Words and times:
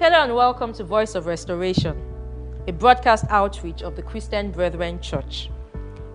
Hello 0.00 0.22
and 0.22 0.34
welcome 0.34 0.72
to 0.72 0.82
Voice 0.82 1.14
of 1.14 1.26
Restoration, 1.26 1.94
a 2.66 2.72
broadcast 2.72 3.26
outreach 3.28 3.82
of 3.82 3.96
the 3.96 4.02
Christian 4.02 4.50
Brethren 4.50 4.98
Church, 4.98 5.50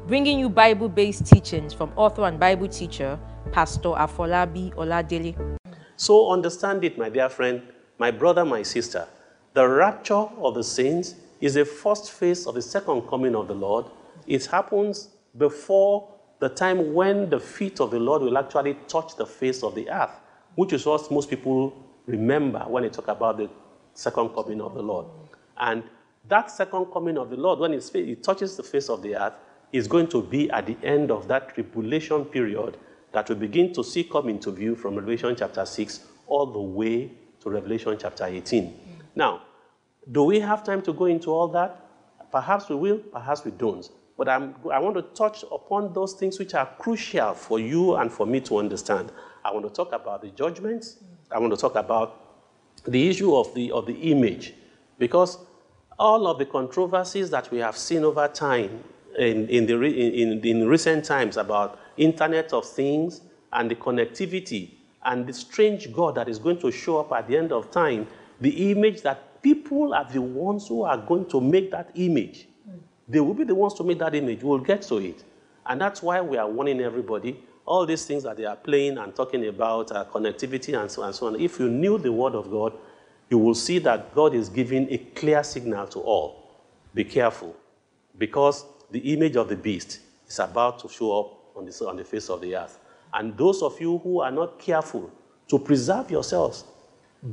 bringing 0.08 0.40
you 0.40 0.50
Bible 0.50 0.90
based 0.90 1.28
teachings 1.28 1.72
from 1.72 1.92
author 1.96 2.24
and 2.24 2.40
Bible 2.40 2.68
teacher, 2.68 3.20
Pastor 3.52 3.90
Afolabi 3.90 4.74
Oladele. 4.74 5.36
So 5.98 6.32
understand 6.32 6.84
it, 6.84 6.98
my 6.98 7.10
dear 7.10 7.30
friend, 7.30 7.62
my 8.00 8.10
brother, 8.10 8.44
my 8.44 8.64
sister. 8.64 9.08
The 9.54 9.68
rapture 9.68 10.16
of 10.16 10.56
the 10.56 10.64
saints 10.64 11.14
is 11.40 11.54
the 11.54 11.64
first 11.64 12.12
phase 12.12 12.48
of 12.48 12.56
the 12.56 12.64
second 12.64 13.04
coming 13.04 13.36
of 13.36 13.48
the 13.48 13.54
Lord. 13.54 13.86
It 14.26 14.48
happens 14.48 15.10
before 15.38 16.12
the 16.40 16.50
time 16.50 16.96
when 16.96 17.30
the 17.30 17.40
feet 17.40 17.80
of 17.80 17.92
the 17.92 18.00
Lord 18.00 18.24
will 18.24 18.40
actually 18.40 18.80
touch 18.88 19.16
the 19.16 19.28
face 19.28 19.62
of 19.62 19.76
the 19.76 19.88
earth, 19.92 20.20
which 20.56 20.74
is 20.74 20.88
what 20.88 21.12
most 21.12 21.30
people 21.30 21.72
remember 22.08 22.60
when 22.68 22.82
they 22.82 22.90
talk 22.90 23.10
about 23.10 23.38
the 23.38 23.48
second 23.96 24.30
coming 24.30 24.62
of 24.62 24.76
the 24.76 24.82
Lord. 24.82 25.08
And 25.58 25.84
that 26.28 26.52
second 26.52 26.86
coming 26.86 27.18
of 27.18 27.30
the 27.30 27.38
Lord, 27.38 27.60
when 27.60 27.74
it 27.74 28.24
touches 28.24 28.56
the 28.56 28.64
face 28.64 28.90
of 28.90 29.02
the 29.02 29.16
earth, 29.16 29.34
is 29.72 29.88
going 29.88 30.08
to 30.08 30.22
be 30.22 30.50
at 30.52 30.66
the 30.68 30.78
end 30.84 31.12
of 31.12 31.28
that 31.28 31.54
tribulation 31.54 32.26
period 32.26 32.78
that 33.12 33.30
we 33.30 33.36
begin 33.36 33.74
to 33.74 33.84
see 33.84 34.04
come 34.04 34.30
into 34.30 34.52
view 34.52 34.76
from 34.76 34.96
Revelation 34.96 35.36
chapter 35.38 35.66
6 35.66 36.06
all 36.28 36.46
the 36.46 36.60
way 36.60 37.12
to 37.42 37.50
Revelation 37.50 37.98
chapter 38.00 38.26
18. 38.26 38.64
Mm. 38.64 38.74
Now, 39.16 39.42
do 40.12 40.24
we 40.24 40.40
have 40.40 40.64
time 40.64 40.82
to 40.84 40.94
go 40.94 41.06
into 41.06 41.32
all 41.32 41.48
that? 41.50 41.82
Perhaps 42.32 42.70
we 42.70 42.76
will, 42.76 42.98
perhaps 42.98 43.46
we 43.46 43.52
don't. 43.52 43.90
But 44.18 44.30
I'm, 44.30 44.56
i 44.72 44.80
want 44.80 44.96
to 44.96 45.02
touch 45.02 45.44
upon 45.52 45.94
those 45.94 46.14
things 46.14 46.40
which 46.40 46.54
are 46.54 46.70
crucial 46.80 47.34
for 47.34 47.60
you 47.60 47.96
and 47.96 48.12
for 48.12 48.26
me 48.26 48.40
to 48.42 48.58
understand. 48.58 49.12
I 49.44 49.52
want 49.52 49.66
to 49.66 49.72
talk 49.72 49.92
about 49.94 50.22
the 50.22 50.30
judgments. 50.30 51.04
I 51.32 51.40
want 51.40 51.54
to 51.54 51.58
talk 51.58 51.76
about 51.76 52.25
the 52.88 53.10
issue 53.10 53.36
of 53.36 53.54
the, 53.54 53.72
of 53.72 53.86
the 53.86 53.94
image. 54.12 54.54
Because 54.98 55.38
all 55.98 56.28
of 56.28 56.38
the 56.38 56.46
controversies 56.46 57.30
that 57.32 57.50
we 57.52 57.60
have 57.60 57.78
seen 57.78 58.04
over 58.04 58.28
time 58.28 58.84
in, 59.18 59.48
in, 59.50 59.66
the, 59.66 59.82
in, 59.82 60.46
in 60.46 60.68
recent 60.68 61.06
times 61.06 61.38
about 61.38 61.80
Internet 61.98 62.54
of 62.54 62.66
Things 62.66 63.22
and 63.54 63.72
the 63.72 63.76
connectivity 63.76 64.72
and 65.04 65.26
the 65.26 65.34
strange 65.34 65.92
God 65.94 66.16
that 66.16 66.28
is 66.28 66.40
going 66.40 66.60
to 66.60 66.72
show 66.72 67.00
up 67.00 67.12
at 67.14 67.28
the 67.28 67.38
end 67.38 67.52
of 67.52 67.72
time, 67.72 68.08
the 68.42 68.72
image 68.72 69.02
that 69.04 69.42
people 69.42 69.94
are 69.94 70.08
the 70.12 70.22
ones 70.22 70.68
who 70.68 70.84
are 70.84 70.98
going 70.98 71.26
to 71.28 71.40
make 71.40 71.72
that 71.72 71.92
image. 71.96 72.48
They 73.08 73.20
will 73.20 73.36
be 73.36 73.44
the 73.44 73.56
ones 73.56 73.76
to 73.76 73.84
make 73.84 74.00
that 74.00 74.16
image. 74.16 74.42
We'll 74.44 74.58
get 74.60 74.82
to 74.84 74.98
it. 74.98 75.24
And 75.68 75.80
that's 75.80 76.02
why 76.02 76.22
we 76.22 76.38
are 76.38 76.50
warning 76.50 76.82
everybody 76.82 77.44
all 77.66 77.86
these 77.86 78.06
things 78.06 78.24
that 78.24 78.38
they 78.38 78.46
are 78.46 78.56
playing 78.56 78.98
and 78.98 79.16
talking 79.16 79.48
about 79.48 79.92
uh, 79.92 80.06
connectivity 80.06 80.80
and 80.80 80.90
so, 80.90 81.04
and 81.04 81.16
so 81.16 81.28
on. 81.28 81.40
If 81.40 81.60
you 81.60 81.70
knew 81.70 81.98
the 81.98 82.12
Word 82.12 82.36
of 82.36 82.52
God, 82.52 82.74
you 83.30 83.40
will 83.40 83.56
see 83.56 83.80
that 83.80 84.14
God 84.14 84.36
is 84.36 84.50
giving 84.50 84.88
a 84.92 84.98
clear 84.98 85.44
signal 85.44 85.88
to 85.88 86.00
all. 86.00 86.44
Be 86.94 87.04
careful, 87.04 87.56
because 88.18 88.66
the 88.92 89.00
image 89.14 89.36
of 89.36 89.50
the 89.50 89.56
beast 89.56 90.00
is 90.28 90.40
about 90.40 90.80
to 90.80 90.90
show 90.90 91.20
up 91.20 91.58
on 91.58 91.66
the, 91.66 91.88
on 91.88 91.98
the 91.98 92.04
face 92.04 92.30
of 92.30 92.42
the 92.42 92.56
earth. 92.56 92.80
And 93.14 93.36
those 93.36 93.64
of 93.64 93.80
you 93.82 93.98
who 93.98 94.22
are 94.22 94.32
not 94.32 94.60
careful 94.60 95.12
to 95.48 95.60
preserve 95.60 96.12
yourselves 96.12 96.66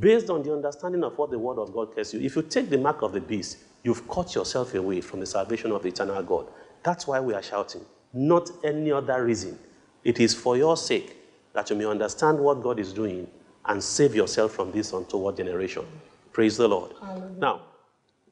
based 0.01 0.31
on 0.31 0.43
the 0.43 0.53
understanding 0.53 1.05
of 1.05 1.19
what 1.19 1.31
the 1.31 1.39
Word 1.39 1.59
of 1.59 1.73
God 1.75 1.95
tells 1.95 2.15
you, 2.15 2.21
if 2.21 2.37
you 2.37 2.43
take 2.43 2.71
the 2.71 2.79
mark 2.79 3.03
of 3.03 3.13
the 3.13 3.21
beast, 3.21 3.59
you've 3.83 4.09
cut 4.09 4.35
yourself 4.35 4.75
away 4.75 5.01
from 5.01 5.21
the 5.21 5.27
salvation 5.27 5.73
of 5.73 5.83
the 5.83 5.89
eternal 5.89 6.23
God. 6.23 6.47
That's 6.83 7.07
why 7.07 7.21
we 7.21 7.35
are 7.35 7.43
shouting, 7.43 7.85
not 8.13 8.51
any 8.65 8.91
other 8.91 9.25
reason. 9.25 9.59
It 10.05 10.21
is 10.21 10.35
for 10.35 10.57
your 10.57 10.77
sake 10.77 11.17
that 11.53 11.71
you 11.71 11.77
may 11.77 11.85
understand 11.85 12.39
what 12.39 12.63
God 12.63 12.79
is 12.79 12.93
doing 12.93 13.27
and 13.67 13.83
save 13.83 14.15
yourself 14.15 14.53
from 14.53 14.73
this 14.73 14.93
untoward 14.93 15.37
generation. 15.37 15.85
Praise 16.33 16.57
the 16.57 16.67
Lord. 16.67 16.93
Hallelujah. 17.01 17.39
Now, 17.39 17.61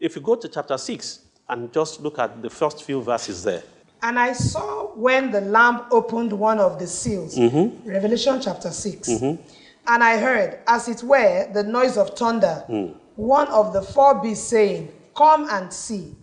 if 0.00 0.16
you 0.16 0.22
go 0.22 0.34
to 0.34 0.48
chapter 0.48 0.76
6 0.76 1.20
and 1.48 1.72
just 1.72 2.00
look 2.00 2.19
at 2.19 2.42
the 2.42 2.50
first 2.50 2.82
few 2.84 3.03
verses 3.03 3.44
there. 3.44 3.62
And 4.03 4.19
I 4.19 4.32
saw 4.32 4.86
when 4.94 5.30
the 5.30 5.42
Lamb 5.42 5.82
opened 5.91 6.32
one 6.32 6.59
of 6.59 6.78
the 6.78 6.86
seals, 6.86 7.36
mm-hmm. 7.36 7.88
Revelation 7.88 8.41
chapter 8.41 8.70
6. 8.70 9.09
Mm-hmm. 9.09 9.42
And 9.86 10.04
I 10.04 10.19
heard, 10.19 10.60
as 10.66 10.88
it 10.88 11.03
were, 11.03 11.50
the 11.53 11.62
noise 11.62 11.97
of 11.97 12.16
thunder, 12.16 12.64
mm. 12.69 12.94
one 13.16 13.48
of 13.48 13.72
the 13.72 13.82
four 13.82 14.20
beasts 14.22 14.48
saying, 14.48 14.92
Come 15.16 15.48
and 15.50 15.72
see. 15.72 16.14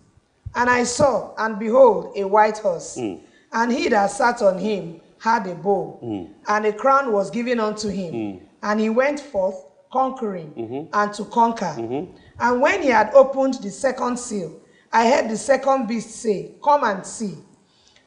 And 0.54 0.70
I 0.70 0.84
saw, 0.84 1.34
and 1.36 1.58
behold, 1.58 2.16
a 2.16 2.26
white 2.26 2.58
horse, 2.58 2.96
mm. 2.96 3.20
and 3.52 3.70
he 3.70 3.88
that 3.88 4.10
sat 4.10 4.40
on 4.42 4.58
him 4.58 5.00
had 5.20 5.46
a 5.46 5.54
bow, 5.54 5.98
mm. 6.02 6.28
and 6.46 6.66
a 6.66 6.72
crown 6.72 7.12
was 7.12 7.30
given 7.30 7.60
unto 7.60 7.88
him. 7.88 8.14
Mm. 8.14 8.40
And 8.62 8.80
he 8.80 8.88
went 8.88 9.20
forth 9.20 9.64
conquering 9.92 10.52
mm-hmm. 10.52 10.90
and 10.92 11.12
to 11.14 11.24
conquer. 11.26 11.74
Mm-hmm. 11.76 12.16
And 12.40 12.60
when 12.60 12.82
he 12.82 12.88
had 12.88 13.12
opened 13.14 13.54
the 13.54 13.70
second 13.70 14.18
seal, 14.18 14.60
I 14.92 15.08
heard 15.08 15.30
the 15.30 15.36
second 15.36 15.86
beast 15.86 16.10
say, 16.10 16.52
Come 16.62 16.84
and 16.84 17.06
see. 17.06 17.34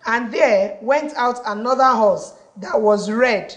And 0.06 0.32
there 0.34 0.78
went 0.82 1.14
out 1.16 1.40
another 1.46 1.86
horse 1.86 2.34
that 2.58 2.80
was 2.82 3.10
red, 3.10 3.56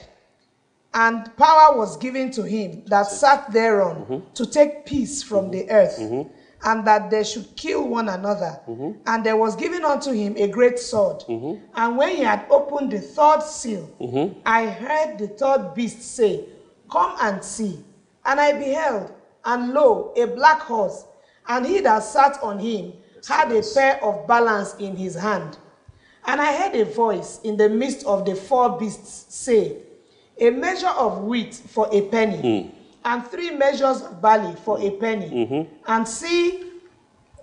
and 0.92 1.34
power 1.36 1.76
was 1.76 1.96
given 1.96 2.30
to 2.32 2.42
him 2.42 2.84
that 2.86 3.06
sat 3.06 3.50
thereon 3.52 4.04
mm-hmm. 4.04 4.32
to 4.34 4.46
take 4.46 4.86
peace 4.86 5.22
from 5.22 5.50
the 5.50 5.68
earth 5.70 5.98
mm-hmm 5.98 6.28
and 6.62 6.86
that 6.86 7.10
they 7.10 7.24
should 7.24 7.54
kill 7.56 7.88
one 7.88 8.08
another. 8.08 8.60
Mm-hmm. 8.68 8.92
And 9.06 9.24
there 9.24 9.36
was 9.36 9.56
given 9.56 9.84
unto 9.84 10.12
him 10.12 10.34
a 10.36 10.48
great 10.48 10.78
sword. 10.78 11.20
Mm-hmm. 11.28 11.64
And 11.74 11.96
when 11.96 12.16
he 12.16 12.22
had 12.22 12.46
opened 12.50 12.92
the 12.92 13.00
third 13.00 13.42
seal, 13.42 13.90
mm-hmm. 14.00 14.38
I 14.46 14.66
heard 14.66 15.18
the 15.18 15.28
third 15.28 15.74
beast 15.74 16.02
say, 16.02 16.46
Come 16.90 17.16
and 17.20 17.42
see. 17.42 17.82
And 18.24 18.40
I 18.40 18.52
beheld, 18.52 19.12
and 19.44 19.74
lo, 19.74 20.12
a 20.16 20.26
black 20.26 20.60
horse, 20.60 21.04
and 21.46 21.66
he 21.66 21.80
that 21.80 22.02
sat 22.02 22.42
on 22.42 22.58
him 22.58 22.94
had 23.28 23.52
a 23.52 23.62
pair 23.74 24.02
of 24.02 24.26
balance 24.26 24.74
in 24.76 24.96
his 24.96 25.14
hand. 25.14 25.58
And 26.26 26.40
I 26.40 26.56
heard 26.56 26.74
a 26.74 26.84
voice 26.84 27.40
in 27.44 27.56
the 27.56 27.68
midst 27.68 28.06
of 28.06 28.24
the 28.24 28.34
four 28.34 28.78
beasts 28.78 29.34
say, 29.34 29.76
A 30.38 30.50
measure 30.50 30.88
of 30.88 31.24
wheat 31.24 31.54
for 31.54 31.88
a 31.92 32.02
penny. 32.08 32.72
And 33.04 33.26
three 33.26 33.50
measures 33.50 34.02
of 34.02 34.20
barley 34.22 34.56
for 34.64 34.80
a 34.80 34.90
penny. 34.92 35.28
Mm-hmm. 35.28 35.74
And 35.86 36.08
see, 36.08 36.70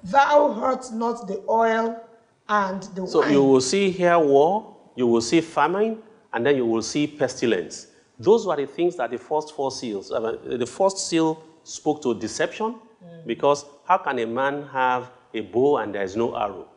thou 0.03 0.53
hurt 0.53 0.91
not 0.91 1.27
the 1.27 1.43
oil 1.47 2.01
and 2.49 2.81
the 2.95 3.07
so 3.07 3.19
wine. 3.19 3.27
So 3.29 3.33
you 3.33 3.43
will 3.43 3.61
see 3.61 3.91
here 3.91 4.17
war, 4.17 4.75
you 4.95 5.07
will 5.07 5.21
see 5.21 5.39
famine, 5.41 5.99
and 6.33 6.45
then 6.45 6.55
you 6.55 6.65
will 6.65 6.81
see 6.81 7.07
pestilence. 7.07 7.87
Those 8.19 8.45
were 8.45 8.55
the 8.55 8.67
things 8.67 8.95
that 8.97 9.11
the 9.11 9.17
first 9.17 9.55
four 9.55 9.71
seals, 9.71 10.11
uh, 10.11 10.37
the 10.43 10.65
first 10.65 11.09
seal 11.09 11.43
spoke 11.63 12.01
to 12.03 12.13
deception, 12.13 12.75
mm. 13.03 13.27
because 13.27 13.65
how 13.85 13.97
can 13.97 14.19
a 14.19 14.25
man 14.25 14.67
have 14.67 15.11
a 15.33 15.41
bow 15.41 15.77
and 15.77 15.93
there 15.93 16.03
is 16.03 16.15
no 16.15 16.35
arrow? 16.35 16.67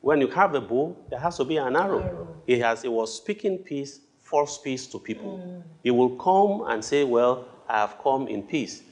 When 0.00 0.20
you 0.20 0.28
have 0.28 0.54
a 0.54 0.60
bow, 0.60 0.96
there 1.10 1.18
has 1.18 1.36
to 1.38 1.44
be 1.44 1.56
an 1.56 1.74
arrow. 1.76 2.00
arrow. 2.02 2.36
He, 2.46 2.58
has, 2.60 2.82
he 2.82 2.88
was 2.88 3.14
speaking 3.16 3.58
peace, 3.58 4.00
false 4.22 4.58
peace 4.58 4.86
to 4.88 4.98
people. 4.98 5.38
Mm. 5.38 5.62
He 5.82 5.90
will 5.90 6.16
come 6.16 6.64
and 6.70 6.84
say, 6.84 7.04
well, 7.04 7.46
I 7.68 7.78
have 7.78 7.98
come 8.02 8.28
in 8.28 8.42
peace. 8.42 8.82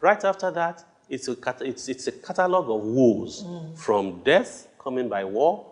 Right 0.00 0.22
after 0.24 0.50
that, 0.50 0.84
it's 1.08 1.28
a, 1.28 1.36
it's, 1.60 1.88
it's 1.88 2.06
a 2.06 2.12
catalog 2.12 2.70
of 2.70 2.82
woes 2.82 3.42
mm. 3.44 3.76
from 3.76 4.22
death 4.22 4.68
coming 4.78 5.08
by 5.08 5.24
war, 5.24 5.66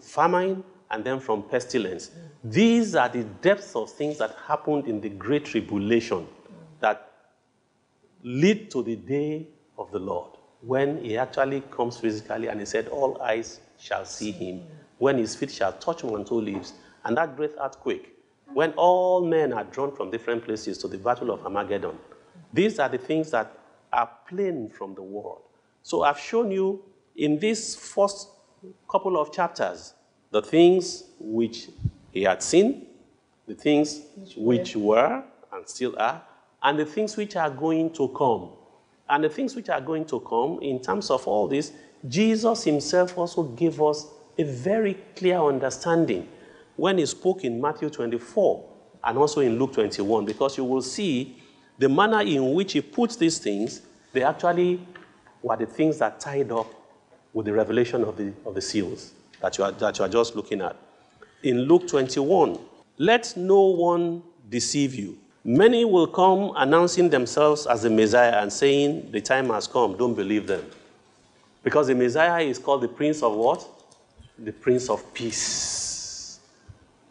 famine, 0.00 0.64
and 0.90 1.04
then 1.04 1.20
from 1.20 1.42
pestilence. 1.42 2.08
Mm. 2.08 2.52
These 2.52 2.94
are 2.94 3.08
the 3.08 3.24
depths 3.24 3.74
of 3.74 3.90
things 3.90 4.18
that 4.18 4.36
happened 4.46 4.86
in 4.86 5.00
the 5.00 5.08
Great 5.08 5.44
Tribulation 5.44 6.20
mm. 6.20 6.26
that 6.80 7.10
lead 8.22 8.70
to 8.72 8.82
the 8.82 8.96
day 8.96 9.46
of 9.78 9.90
the 9.92 9.98
Lord 9.98 10.30
when 10.62 11.02
he 11.04 11.16
actually 11.16 11.60
comes 11.70 11.98
physically 11.98 12.48
and 12.48 12.58
he 12.60 12.66
said, 12.66 12.88
All 12.88 13.20
eyes 13.22 13.60
shall 13.78 14.04
see 14.04 14.32
him, 14.32 14.62
when 14.98 15.18
his 15.18 15.36
feet 15.36 15.52
shall 15.52 15.72
touch 15.72 16.02
Mount 16.02 16.32
Olives, 16.32 16.72
and 17.04 17.16
that 17.16 17.36
great 17.36 17.52
earthquake 17.60 18.15
when 18.52 18.72
all 18.72 19.24
men 19.24 19.52
are 19.52 19.64
drawn 19.64 19.94
from 19.94 20.10
different 20.10 20.44
places 20.44 20.78
to 20.78 20.88
the 20.88 20.98
battle 20.98 21.30
of 21.30 21.44
Armageddon. 21.44 21.98
These 22.52 22.78
are 22.78 22.88
the 22.88 22.98
things 22.98 23.30
that 23.30 23.58
are 23.92 24.10
plain 24.28 24.68
from 24.68 24.94
the 24.94 25.02
word. 25.02 25.40
So 25.82 26.02
I've 26.02 26.18
shown 26.18 26.50
you 26.50 26.82
in 27.16 27.38
these 27.38 27.76
first 27.76 28.28
couple 28.90 29.20
of 29.20 29.32
chapters 29.32 29.94
the 30.30 30.42
things 30.42 31.04
which 31.18 31.68
he 32.12 32.22
had 32.22 32.42
seen, 32.42 32.86
the 33.46 33.54
things 33.54 34.02
which 34.36 34.76
were 34.76 35.22
and 35.52 35.68
still 35.68 35.94
are, 35.98 36.22
and 36.62 36.78
the 36.78 36.84
things 36.84 37.16
which 37.16 37.36
are 37.36 37.50
going 37.50 37.92
to 37.92 38.08
come. 38.08 38.50
And 39.08 39.22
the 39.22 39.28
things 39.28 39.54
which 39.54 39.68
are 39.68 39.80
going 39.80 40.04
to 40.06 40.20
come, 40.20 40.58
in 40.60 40.80
terms 40.80 41.10
of 41.10 41.26
all 41.28 41.46
this, 41.46 41.72
Jesus 42.08 42.64
himself 42.64 43.16
also 43.16 43.44
gave 43.44 43.80
us 43.80 44.06
a 44.38 44.44
very 44.44 44.94
clear 45.14 45.40
understanding 45.40 46.28
when 46.76 46.98
he 46.98 47.06
spoke 47.06 47.44
in 47.44 47.60
Matthew 47.60 47.90
24 47.90 48.64
and 49.04 49.18
also 49.18 49.40
in 49.40 49.58
Luke 49.58 49.72
21, 49.74 50.24
because 50.24 50.56
you 50.56 50.64
will 50.64 50.82
see 50.82 51.42
the 51.78 51.88
manner 51.88 52.20
in 52.20 52.54
which 52.54 52.72
he 52.72 52.80
puts 52.80 53.16
these 53.16 53.38
things, 53.38 53.82
they 54.12 54.22
actually 54.22 54.80
were 55.42 55.56
the 55.56 55.66
things 55.66 55.98
that 55.98 56.20
tied 56.20 56.50
up 56.50 56.72
with 57.32 57.46
the 57.46 57.52
revelation 57.52 58.02
of 58.02 58.16
the, 58.16 58.32
of 58.44 58.54
the 58.54 58.60
seals 58.60 59.12
that 59.40 59.58
you, 59.58 59.64
are, 59.64 59.72
that 59.72 59.98
you 59.98 60.04
are 60.04 60.08
just 60.08 60.34
looking 60.36 60.60
at. 60.60 60.76
In 61.42 61.62
Luke 61.62 61.86
21, 61.86 62.58
let 62.98 63.34
no 63.36 63.60
one 63.60 64.22
deceive 64.48 64.94
you, 64.94 65.18
Many 65.48 65.84
will 65.84 66.08
come 66.08 66.52
announcing 66.56 67.08
themselves 67.08 67.68
as 67.68 67.82
the 67.82 67.90
Messiah 67.90 68.42
and 68.42 68.52
saying, 68.52 69.12
The 69.12 69.20
time 69.20 69.50
has 69.50 69.68
come. 69.68 69.96
Don't 69.96 70.14
believe 70.14 70.48
them. 70.48 70.64
Because 71.62 71.86
the 71.86 71.94
Messiah 71.94 72.42
is 72.42 72.58
called 72.58 72.80
the 72.80 72.88
Prince 72.88 73.22
of 73.22 73.32
what? 73.32 73.64
The 74.40 74.50
Prince 74.50 74.90
of 74.90 75.14
Peace. 75.14 75.85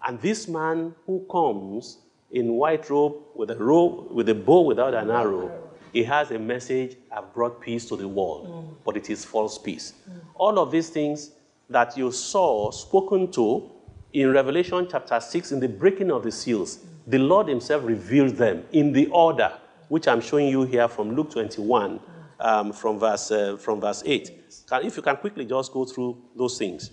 And 0.06 0.22
this 0.22 0.48
man 0.48 0.94
who 1.06 1.25
comes 1.31 1.98
in 2.31 2.54
white 2.54 2.90
robe 2.90 3.16
with 3.34 3.50
a 3.52 3.56
robe 3.56 4.12
with 4.12 4.30
a 4.30 4.36
bow 4.36 4.62
without 4.62 4.94
an 4.94 5.10
arrow, 5.10 5.52
he 5.94 6.04
has 6.04 6.30
a 6.31 6.38
message, 6.38 6.98
I've 7.12 7.34
brought 7.34 7.60
peace 7.62 7.86
to 7.90 7.96
the 7.96 8.07
world, 8.07 8.78
but 8.86 8.98
it 8.98 9.10
is 9.10 9.25
false 9.25 9.57
peace. 9.57 9.94
All 10.36 10.60
of 10.60 10.69
these 10.69 10.90
things 10.90 11.31
that 11.69 11.98
you 11.98 12.12
saw 12.12 12.69
spoken 12.72 13.31
to 13.31 13.72
in 14.13 14.31
Revelation 14.31 14.88
chapter 14.90 15.19
6 15.19 15.52
in 15.54 15.60
the 15.60 15.68
breaking 15.68 16.12
of 16.12 16.24
the 16.24 16.31
seals, 16.31 16.80
the 17.07 17.18
Lord 17.18 17.48
Himself 17.48 17.84
revealed 17.86 18.36
them 18.36 18.63
in 18.72 18.92
the 18.92 19.07
order, 19.07 19.52
which 19.90 20.07
I'm 20.07 20.22
showing 20.22 20.48
you 20.48 20.63
here 20.63 20.88
from 20.88 21.16
Luke 21.16 21.31
21, 21.31 22.00
um, 22.40 22.74
from, 22.74 23.00
verse, 23.00 23.31
uh, 23.31 23.57
from 23.57 23.81
verse 23.81 24.04
8. 24.06 24.68
Can, 24.68 24.86
if 24.86 24.98
you 24.98 25.02
can 25.02 25.18
quickly 25.18 25.46
just 25.46 25.72
go 25.72 25.86
through 25.86 26.22
those 26.36 26.57
things. 26.57 26.92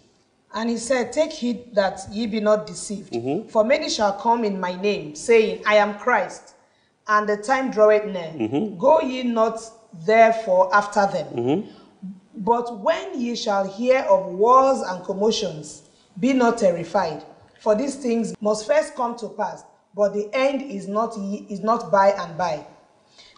And 0.55 0.69
he 0.69 0.77
said, 0.77 1.13
Take 1.13 1.33
heed 1.33 1.75
that 1.75 2.01
ye 2.11 2.27
be 2.27 2.41
not 2.41 2.67
deceived. 2.67 3.13
Mm-hmm. 3.13 3.49
For 3.49 3.65
many 3.65 3.89
shall 3.89 4.13
come 4.13 4.45
in 4.45 4.61
my 4.61 4.81
name, 4.81 5.15
saying, 5.15 5.63
I 5.67 5.77
am 5.77 5.99
Christ, 5.99 6.55
and 7.09 7.29
the 7.29 7.37
time 7.39 7.71
draweth 7.71 8.05
near. 8.05 8.33
Mm-hmm. 8.49 8.79
Go 8.79 9.01
ye 9.01 9.23
not 9.23 9.61
therefore 10.05 10.75
after 10.75 11.07
them. 11.07 11.27
Mm-hmm. 11.35 11.71
But 12.35 12.79
when 12.81 13.21
ye 13.21 13.37
shall 13.37 13.67
hear 13.67 14.01
of 14.01 14.27
wars 14.27 14.81
and 14.81 15.05
commotions, 15.05 15.89
be 16.19 16.33
not 16.33 16.59
terrified. 16.59 17.25
For 17.61 17.75
these 17.75 17.97
things 17.97 18.35
must 18.41 18.67
first 18.67 18.95
come 18.95 19.17
to 19.19 19.29
pass, 19.29 19.65
but 19.95 20.13
the 20.13 20.29
end 20.33 20.63
is 20.63 20.89
not, 20.89 21.17
is 21.17 21.61
not 21.61 21.91
by 21.91 22.09
and 22.11 22.37
by. 22.37 22.67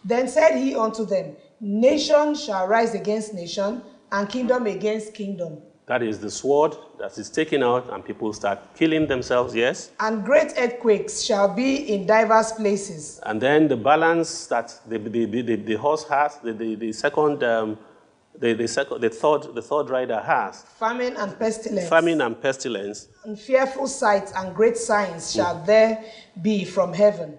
Then 0.05 0.29
said 0.29 0.57
he 0.57 0.75
unto 0.75 1.05
them, 1.05 1.37
Nation 1.61 2.35
shall 2.35 2.67
rise 2.67 2.95
against 2.95 3.35
nation, 3.35 3.83
and 4.11 4.29
kingdom 4.29 4.67
against 4.67 5.15
kingdom. 5.15 5.59
That 5.87 6.03
is 6.03 6.19
the 6.19 6.31
sword 6.31 6.75
that 6.99 7.19
is 7.19 7.29
taken 7.29 7.63
out, 7.63 7.93
and 7.93 8.03
people 8.03 8.33
start 8.33 8.59
killing 8.75 9.07
themselves, 9.07 9.55
yes? 9.55 9.91
And 10.01 10.25
great 10.25 10.55
earthquakes 10.57 11.21
shall 11.23 11.53
be 11.55 11.93
in 11.93 12.07
divers 12.07 12.53
places, 12.53 13.21
And 13.25 13.39
then 13.41 13.69
the 13.69 13.77
balance 13.77 14.47
that 14.47 14.81
the, 14.89 14.97
the, 14.99 15.27
the, 15.27 15.57
the 15.57 15.75
horse 15.75 16.05
has, 16.05 16.39
the, 16.39 16.55
the, 16.55 16.75
the 16.77 16.93
second, 16.93 17.45
um, 17.45 17.79
the, 18.39 18.55
the, 18.55 18.67
second, 18.67 19.03
the, 19.03 19.11
third, 19.11 19.55
the 19.55 19.61
third 19.61 19.91
rider 19.91 20.21
has, 20.21 20.63
famine 20.63 21.17
and 21.19 21.39
pestilence, 21.39 21.89
famine 21.89 22.21
and 22.23 22.41
pestilence. 22.41 23.09
and 23.25 23.39
fearful 23.39 23.87
sights 23.87 24.33
and 24.37 24.55
great 24.55 24.79
signs 24.79 25.33
shall 25.35 25.63
there 25.65 26.03
be 26.41 26.65
from 26.65 26.95
heaven. 26.95 27.37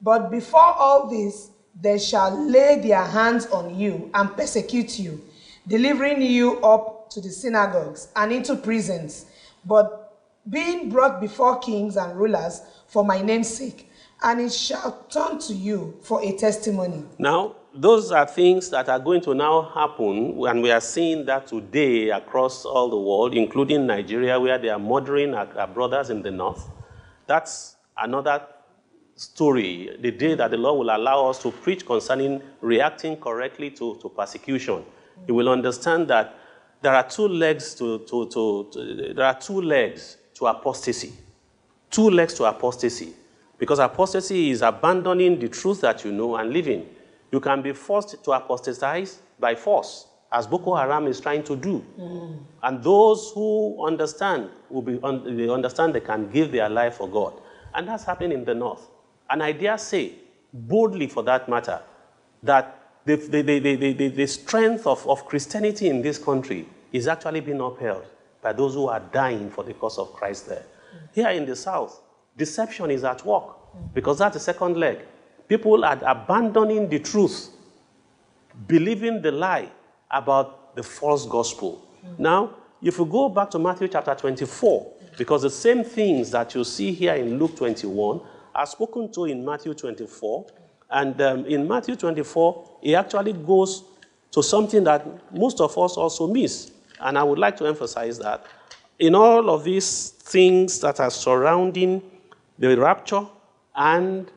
But 0.00 0.30
before 0.30 0.60
all 0.78 1.08
this, 1.10 1.50
they 1.78 1.98
shall 1.98 2.30
lay 2.48 2.80
their 2.80 3.04
hands 3.04 3.46
on 3.48 3.78
you 3.78 4.10
and 4.14 4.34
persecute 4.34 4.98
you, 4.98 5.20
delivering 5.70 6.20
you 6.20 6.58
up 6.60 7.08
to 7.10 7.20
the 7.20 7.30
synagogues 7.30 8.08
and 8.16 8.32
into 8.32 8.56
prisons, 8.56 9.26
but 9.64 10.18
being 10.48 10.90
brought 10.90 11.20
before 11.20 11.58
kings 11.60 11.96
and 11.96 12.18
rulers 12.18 12.60
for 12.88 13.04
my 13.04 13.22
name's 13.22 13.48
sake. 13.48 13.90
And 14.22 14.40
it 14.40 14.52
shall 14.52 15.06
turn 15.08 15.38
to 15.38 15.54
you 15.54 15.96
for 16.02 16.22
a 16.22 16.36
testimony. 16.36 17.04
Now, 17.18 17.56
those 17.72 18.10
are 18.10 18.26
things 18.26 18.68
that 18.70 18.88
are 18.88 18.98
going 18.98 19.20
to 19.22 19.34
now 19.34 19.62
happen, 19.62 20.44
and 20.44 20.62
we 20.62 20.72
are 20.72 20.80
seeing 20.80 21.24
that 21.26 21.46
today 21.46 22.10
across 22.10 22.64
all 22.64 22.90
the 22.90 22.98
world, 22.98 23.34
including 23.34 23.86
Nigeria, 23.86 24.38
where 24.40 24.58
they 24.58 24.68
are 24.68 24.78
murdering 24.78 25.34
our, 25.34 25.48
our 25.56 25.68
brothers 25.68 26.10
in 26.10 26.20
the 26.20 26.32
north. 26.32 26.68
That's 27.26 27.76
another 27.96 28.44
story, 29.14 29.96
the 30.00 30.10
day 30.10 30.34
that 30.34 30.50
the 30.50 30.56
Lord 30.56 30.80
will 30.80 30.94
allow 30.94 31.28
us 31.30 31.40
to 31.42 31.52
preach 31.52 31.86
concerning 31.86 32.42
reacting 32.60 33.16
correctly 33.16 33.70
to, 33.70 33.96
to 34.02 34.08
persecution. 34.08 34.84
You 35.26 35.34
will 35.34 35.48
understand 35.48 36.08
that 36.08 36.36
there 36.82 36.94
are 36.94 37.06
two 37.06 37.28
legs 37.28 37.74
to, 37.74 37.98
to, 38.00 38.26
to, 38.28 38.68
to 38.72 39.14
there 39.14 39.26
are 39.26 39.38
two 39.38 39.60
legs 39.60 40.16
to 40.34 40.46
apostasy. 40.46 41.12
Two 41.90 42.10
legs 42.10 42.34
to 42.34 42.44
apostasy. 42.44 43.12
Because 43.58 43.78
apostasy 43.78 44.50
is 44.50 44.62
abandoning 44.62 45.38
the 45.38 45.48
truth 45.48 45.82
that 45.82 46.04
you 46.04 46.12
know 46.12 46.36
and 46.36 46.50
living. 46.50 46.86
You 47.30 47.40
can 47.40 47.62
be 47.62 47.72
forced 47.72 48.22
to 48.24 48.32
apostatize 48.32 49.20
by 49.38 49.54
force, 49.54 50.06
as 50.32 50.46
Boko 50.46 50.74
Haram 50.74 51.06
is 51.06 51.20
trying 51.20 51.44
to 51.44 51.56
do. 51.56 51.84
Mm. 51.98 52.38
And 52.62 52.82
those 52.82 53.32
who 53.34 53.86
understand 53.86 54.50
will 54.68 54.82
be 54.82 54.96
they 55.36 55.48
understand 55.48 55.94
they 55.94 56.00
can 56.00 56.30
give 56.30 56.50
their 56.52 56.68
life 56.68 56.96
for 56.96 57.08
God. 57.08 57.34
And 57.74 57.86
that's 57.86 58.04
happening 58.04 58.32
in 58.32 58.44
the 58.44 58.54
north. 58.54 58.88
And 59.28 59.42
I 59.42 59.52
dare 59.52 59.78
say, 59.78 60.14
boldly 60.52 61.06
for 61.06 61.22
that 61.24 61.48
matter, 61.48 61.80
that 62.42 62.79
the, 63.04 63.16
the, 63.16 63.42
the, 63.42 64.08
the, 64.08 64.26
strength 64.26 64.86
of, 64.86 65.06
of 65.08 65.24
Christianity 65.26 65.88
in 65.88 66.02
this 66.02 66.18
country 66.18 66.68
is 66.92 67.08
actually 67.08 67.40
being 67.40 67.60
upheld 67.60 68.04
by 68.42 68.52
those 68.52 68.74
who 68.74 68.88
are 68.88 69.00
dying 69.00 69.50
for 69.50 69.64
the 69.64 69.74
cause 69.74 69.98
of 69.98 70.12
Christ 70.12 70.48
there. 70.48 70.64
Here 71.12 71.30
in 71.30 71.46
the 71.46 71.56
south, 71.56 72.00
deception 72.36 72.90
is 72.90 73.04
at 73.04 73.24
work 73.24 73.56
because 73.94 74.18
that's 74.18 74.34
the 74.34 74.40
second 74.40 74.76
leg. 74.76 74.98
People 75.48 75.84
are 75.84 75.98
abandoning 76.06 76.88
the 76.88 76.98
truth, 76.98 77.50
believing 78.66 79.20
the 79.20 79.32
lie 79.32 79.70
about 80.10 80.76
the 80.76 80.82
false 80.82 81.26
gospel. 81.26 81.84
Now, 82.18 82.54
if 82.82 82.98
you 82.98 83.04
go 83.04 83.28
back 83.28 83.50
to 83.50 83.58
Matthew 83.58 83.88
chapter 83.88 84.14
24, 84.14 84.92
because 85.18 85.42
the 85.42 85.50
same 85.50 85.84
things 85.84 86.30
that 86.30 86.54
you 86.54 86.64
see 86.64 86.92
here 86.92 87.14
in 87.14 87.38
Luke 87.38 87.56
21 87.56 88.20
are 88.54 88.66
spoken 88.66 89.10
to 89.12 89.24
in 89.24 89.44
Matthew 89.44 89.74
24. 89.74 90.46
And 90.90 91.20
um, 91.20 91.46
in 91.46 91.68
Matthew 91.68 91.96
24, 91.96 92.78
he 92.82 92.94
actually 92.94 93.32
goes 93.32 93.84
to 94.32 94.42
something 94.42 94.84
that 94.84 95.06
most 95.32 95.60
of 95.60 95.76
us 95.78 95.96
also 95.96 96.26
miss. 96.26 96.72
And 97.00 97.16
I 97.16 97.22
would 97.22 97.38
like 97.38 97.56
to 97.58 97.66
emphasize 97.66 98.18
that 98.18 98.44
in 98.98 99.14
all 99.14 99.50
of 99.50 99.64
these 99.64 100.10
things 100.10 100.80
that 100.80 101.00
are 101.00 101.10
surrounding 101.10 102.02
the 102.58 102.76
rapture 102.76 103.26
and 103.74 104.30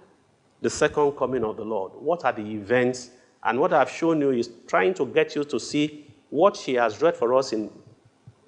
the 0.61 0.69
second 0.69 1.11
coming 1.13 1.43
of 1.43 1.57
the 1.57 1.65
Lord, 1.65 1.91
what 1.95 2.23
are 2.23 2.31
the 2.31 2.41
events? 2.41 3.11
And 3.43 3.59
what 3.59 3.73
I've 3.73 3.89
shown 3.89 4.21
you 4.21 4.31
is 4.31 4.49
trying 4.67 4.93
to 4.95 5.05
get 5.05 5.35
you 5.35 5.43
to 5.43 5.59
see 5.59 6.07
what 6.29 6.55
she 6.55 6.75
has 6.75 7.01
read 7.01 7.17
for 7.17 7.33
us 7.33 7.51
in 7.51 7.69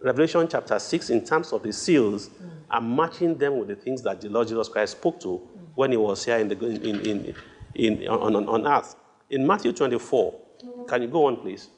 Revelation 0.02 0.48
chapter 0.50 0.80
6 0.80 1.10
in 1.10 1.26
terms 1.26 1.52
of 1.52 1.64
the 1.64 1.74
seals 1.74 2.30
and 2.72 2.96
matching 2.96 3.36
them 3.38 3.58
with 3.58 3.68
the 3.68 3.76
things 3.76 4.02
that 4.04 4.22
the 4.22 4.30
Lord 4.30 4.48
Jesus 4.48 4.70
Christ 4.70 4.94
spoke 4.94 5.20
to 5.22 5.38
when 5.76 5.92
he 5.92 5.98
was 5.98 6.24
here 6.24 6.38
in 6.38 6.48
the, 6.48 6.66
in, 6.66 7.00
in, 7.02 7.36
in, 7.76 8.08
on, 8.08 8.36
on, 8.36 8.48
on 8.48 8.68
earth. 8.68 8.96
In 9.30 9.46
Matthew 9.46 9.74
24, 9.74 10.34
can 10.88 11.02
you 11.02 11.08
go 11.08 11.26
on, 11.26 11.38
please? 11.38 11.70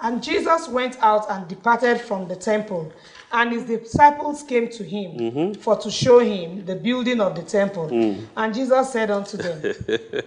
And 0.00 0.20
Jesus 0.20 0.68
went 0.68 1.00
out 1.00 1.30
and 1.30 1.46
departed 1.46 2.00
from 2.00 2.26
the 2.26 2.34
temple, 2.34 2.92
and 3.30 3.52
his 3.52 3.64
disciples 3.64 4.42
came 4.42 4.68
to 4.70 4.82
him 4.82 5.12
mm-hmm. 5.12 5.60
for 5.60 5.76
to 5.78 5.90
show 5.92 6.18
him 6.18 6.64
the 6.64 6.74
building 6.74 7.20
of 7.20 7.36
the 7.36 7.42
temple. 7.42 7.88
Mm. 7.88 8.26
And 8.36 8.52
Jesus 8.52 8.92
said 8.92 9.12
unto 9.12 9.36
them, 9.36 9.62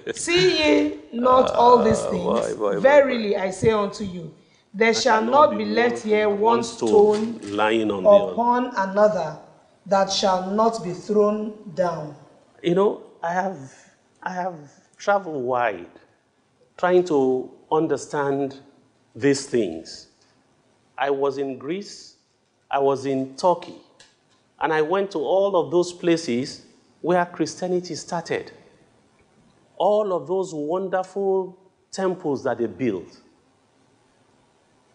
See 0.13 0.59
ye 0.59 0.99
not 1.11 1.51
ah, 1.51 1.55
all 1.55 1.83
these 1.83 1.99
things? 2.03 2.23
boy, 2.23 2.55
boy, 2.55 2.73
boy, 2.75 2.79
Verily 2.79 3.35
I 3.35 3.49
say 3.49 3.71
unto 3.71 4.05
you, 4.05 4.33
there 4.73 4.93
shall 4.93 5.21
not 5.21 5.57
be 5.57 5.65
left 5.65 6.03
here 6.03 6.29
one 6.29 6.63
stone 6.63 7.39
lying 7.43 7.91
on 7.91 8.03
the 8.03 8.09
upon 8.09 8.71
another 8.77 9.37
that 9.87 10.11
shall 10.11 10.51
not 10.51 10.83
be 10.83 10.91
thrown 10.93 11.53
down. 11.75 12.15
You 12.63 12.75
know, 12.75 13.03
I 13.21 13.33
have, 13.33 13.57
I 14.23 14.33
have 14.33 14.55
traveled 14.97 15.43
wide 15.43 15.89
trying 16.77 17.03
to 17.05 17.49
understand 17.71 18.59
these 19.15 19.45
things. 19.47 20.07
I 20.97 21.09
was 21.09 21.37
in 21.37 21.57
Greece, 21.57 22.15
I 22.69 22.79
was 22.79 23.05
in 23.05 23.35
Turkey, 23.35 23.75
and 24.59 24.73
I 24.73 24.81
went 24.81 25.11
to 25.11 25.19
all 25.19 25.55
of 25.55 25.71
those 25.71 25.93
places 25.93 26.65
where 27.01 27.25
Christianity 27.25 27.95
started. 27.95 28.51
All 29.77 30.13
of 30.13 30.27
those 30.27 30.53
wonderful 30.53 31.57
temples 31.91 32.43
that 32.43 32.57
they 32.57 32.65
built, 32.65 33.21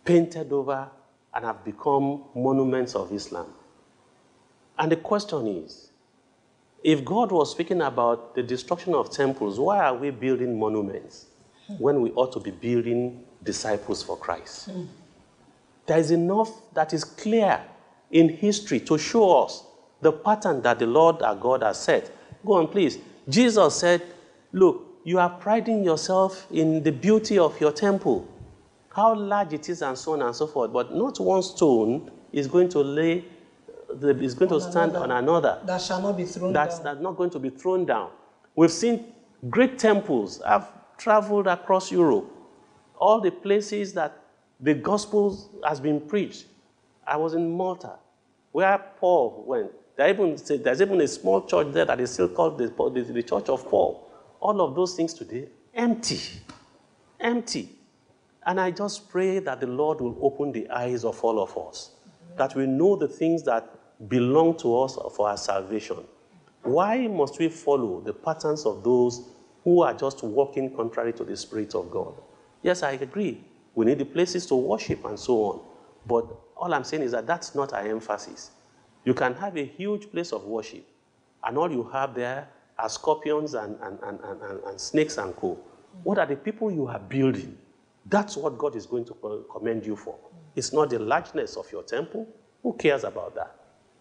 painted 0.04 0.52
over, 0.52 0.88
and 1.34 1.44
have 1.44 1.64
become 1.64 2.24
monuments 2.34 2.94
of 2.94 3.12
Islam. 3.12 3.46
And 4.78 4.90
the 4.90 4.96
question 4.96 5.46
is, 5.46 5.89
if 6.82 7.04
God 7.04 7.30
was 7.30 7.50
speaking 7.50 7.82
about 7.82 8.34
the 8.34 8.42
destruction 8.42 8.94
of 8.94 9.10
temples, 9.10 9.58
why 9.58 9.78
are 9.78 9.94
we 9.94 10.10
building 10.10 10.58
monuments 10.58 11.26
when 11.78 12.00
we 12.00 12.10
ought 12.12 12.32
to 12.32 12.40
be 12.40 12.50
building 12.50 13.24
disciples 13.42 14.02
for 14.02 14.16
Christ? 14.16 14.70
There 15.86 15.98
is 15.98 16.10
enough 16.10 16.50
that 16.74 16.92
is 16.92 17.04
clear 17.04 17.60
in 18.10 18.28
history 18.28 18.80
to 18.80 18.98
show 18.98 19.42
us 19.42 19.64
the 20.00 20.12
pattern 20.12 20.62
that 20.62 20.78
the 20.78 20.86
Lord 20.86 21.22
our 21.22 21.34
God 21.34 21.62
has 21.62 21.82
set. 21.82 22.10
Go 22.44 22.54
on, 22.54 22.68
please. 22.68 22.98
Jesus 23.28 23.76
said, 23.76 24.02
Look, 24.52 24.86
you 25.04 25.18
are 25.18 25.30
priding 25.30 25.84
yourself 25.84 26.46
in 26.50 26.82
the 26.82 26.92
beauty 26.92 27.38
of 27.38 27.60
your 27.60 27.72
temple, 27.72 28.26
how 28.94 29.14
large 29.14 29.52
it 29.52 29.68
is, 29.68 29.82
and 29.82 29.96
so 29.96 30.12
on 30.12 30.22
and 30.22 30.34
so 30.34 30.46
forth. 30.46 30.72
But 30.72 30.94
not 30.94 31.20
one 31.20 31.42
stone 31.42 32.10
is 32.32 32.46
going 32.46 32.68
to 32.70 32.80
lay, 32.80 33.24
is 34.02 34.34
going 34.34 34.50
to 34.50 34.60
stand 34.60 34.96
on 34.96 35.10
another 35.10 35.60
That 35.64 35.80
shall 35.80 36.00
not 36.00 36.16
be 36.16 36.24
thrown 36.24 36.52
that's, 36.52 36.76
down. 36.76 36.84
that's 36.84 37.00
not 37.00 37.16
going 37.16 37.30
to 37.30 37.38
be 37.38 37.50
thrown 37.50 37.84
down. 37.84 38.10
We've 38.54 38.70
seen 38.70 39.12
Great 39.48 39.78
temples. 39.78 40.42
I've 40.42 40.66
traveled 40.98 41.46
across 41.46 41.90
Europe. 41.90 42.30
All 42.98 43.20
the 43.20 43.30
places 43.30 43.94
that 43.94 44.16
the 44.58 44.74
gospel 44.74 45.60
has 45.66 45.80
been 45.80 46.00
preached. 46.00 46.46
I 47.06 47.16
was 47.16 47.32
in 47.32 47.50
Malta, 47.50 47.94
where 48.52 48.78
Paul 48.98 49.44
went. 49.46 49.70
There 49.96 50.08
even, 50.08 50.36
there's 50.62 50.82
even 50.82 51.00
a 51.00 51.08
small 51.08 51.46
church 51.46 51.68
there 51.72 51.86
that 51.86 52.00
is 52.00 52.10
still 52.10 52.28
called 52.28 52.58
the, 52.58 52.68
the, 52.68 53.12
the 53.12 53.22
Church 53.22 53.48
of 53.48 53.66
Paul. 53.68 54.10
All 54.40 54.60
of 54.60 54.74
those 54.74 54.94
things 54.94 55.14
today, 55.14 55.48
empty. 55.74 56.20
Empty. 57.18 57.70
And 58.46 58.60
I 58.60 58.70
just 58.70 59.08
pray 59.08 59.38
that 59.38 59.60
the 59.60 59.66
Lord 59.66 60.00
will 60.00 60.18
open 60.22 60.52
the 60.52 60.68
eyes 60.70 61.04
of 61.04 61.22
all 61.22 61.42
of 61.42 61.56
us, 61.56 61.90
that 62.36 62.54
we 62.54 62.66
know 62.66 62.96
the 62.96 63.08
things 63.08 63.42
that 63.44 63.70
belong 64.08 64.56
to 64.58 64.78
us 64.80 64.98
for 65.16 65.28
our 65.28 65.36
salvation. 65.36 65.98
Why 66.62 67.06
must 67.06 67.38
we 67.38 67.48
follow 67.48 68.00
the 68.00 68.12
patterns 68.12 68.66
of 68.66 68.82
those 68.84 69.28
who 69.64 69.82
are 69.82 69.94
just 69.94 70.22
walking 70.22 70.74
contrary 70.74 71.12
to 71.14 71.24
the 71.24 71.36
Spirit 71.36 71.74
of 71.74 71.90
God? 71.90 72.14
Yes, 72.62 72.82
I 72.82 72.92
agree. 72.92 73.42
We 73.74 73.86
need 73.86 73.98
the 73.98 74.04
places 74.04 74.46
to 74.46 74.54
worship 74.54 75.04
and 75.04 75.18
so 75.18 75.34
on. 75.44 75.60
But 76.06 76.26
all 76.56 76.72
I'm 76.74 76.84
saying 76.84 77.02
is 77.02 77.12
that 77.12 77.26
that's 77.26 77.54
not 77.54 77.72
our 77.72 77.86
emphasis. 77.86 78.50
You 79.04 79.14
can 79.14 79.34
have 79.34 79.56
a 79.56 79.64
huge 79.64 80.10
place 80.10 80.32
of 80.32 80.44
worship, 80.44 80.86
and 81.44 81.56
all 81.56 81.70
you 81.70 81.84
have 81.90 82.14
there 82.14 82.48
are 82.78 82.88
scorpions 82.88 83.54
and, 83.54 83.78
and, 83.82 83.98
and, 84.02 84.20
and, 84.20 84.60
and 84.64 84.80
snakes 84.80 85.18
and 85.18 85.34
co. 85.36 85.58
What 86.02 86.18
are 86.18 86.26
the 86.26 86.36
people 86.36 86.70
you 86.70 86.86
are 86.86 86.98
building? 86.98 87.56
That's 88.06 88.36
what 88.36 88.58
God 88.58 88.76
is 88.76 88.86
going 88.86 89.04
to 89.06 89.44
commend 89.50 89.86
you 89.86 89.96
for. 89.96 90.16
It's 90.56 90.72
not 90.72 90.90
the 90.90 90.98
largeness 90.98 91.56
of 91.56 91.70
your 91.72 91.82
temple. 91.82 92.26
Who 92.62 92.74
cares 92.74 93.04
about 93.04 93.34
that? 93.34 93.59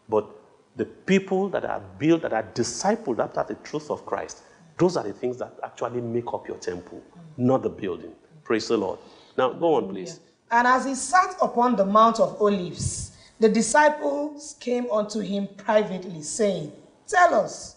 But 0.09 0.27
the 0.75 0.85
people 0.85 1.49
that 1.49 1.63
are 1.65 1.81
built, 1.97 2.23
that 2.23 2.33
are 2.33 2.43
discipled 2.53 3.19
after 3.19 3.45
the 3.47 3.55
truth 3.61 3.89
of 3.89 4.05
Christ, 4.05 4.43
those 4.77 4.97
are 4.97 5.03
the 5.03 5.13
things 5.13 5.37
that 5.37 5.53
actually 5.63 6.01
make 6.01 6.33
up 6.33 6.47
your 6.47 6.57
temple, 6.57 7.01
not 7.37 7.63
the 7.63 7.69
building. 7.69 8.13
Praise 8.43 8.67
the 8.67 8.77
Lord. 8.77 8.99
Now, 9.37 9.53
go 9.53 9.75
on, 9.75 9.89
please. 9.89 10.19
And 10.51 10.67
as 10.67 10.85
he 10.85 10.95
sat 10.95 11.35
upon 11.41 11.75
the 11.75 11.85
Mount 11.85 12.19
of 12.19 12.41
Olives, 12.41 13.17
the 13.39 13.49
disciples 13.49 14.55
came 14.59 14.89
unto 14.91 15.19
him 15.19 15.47
privately, 15.57 16.21
saying, 16.21 16.71
Tell 17.07 17.35
us, 17.35 17.75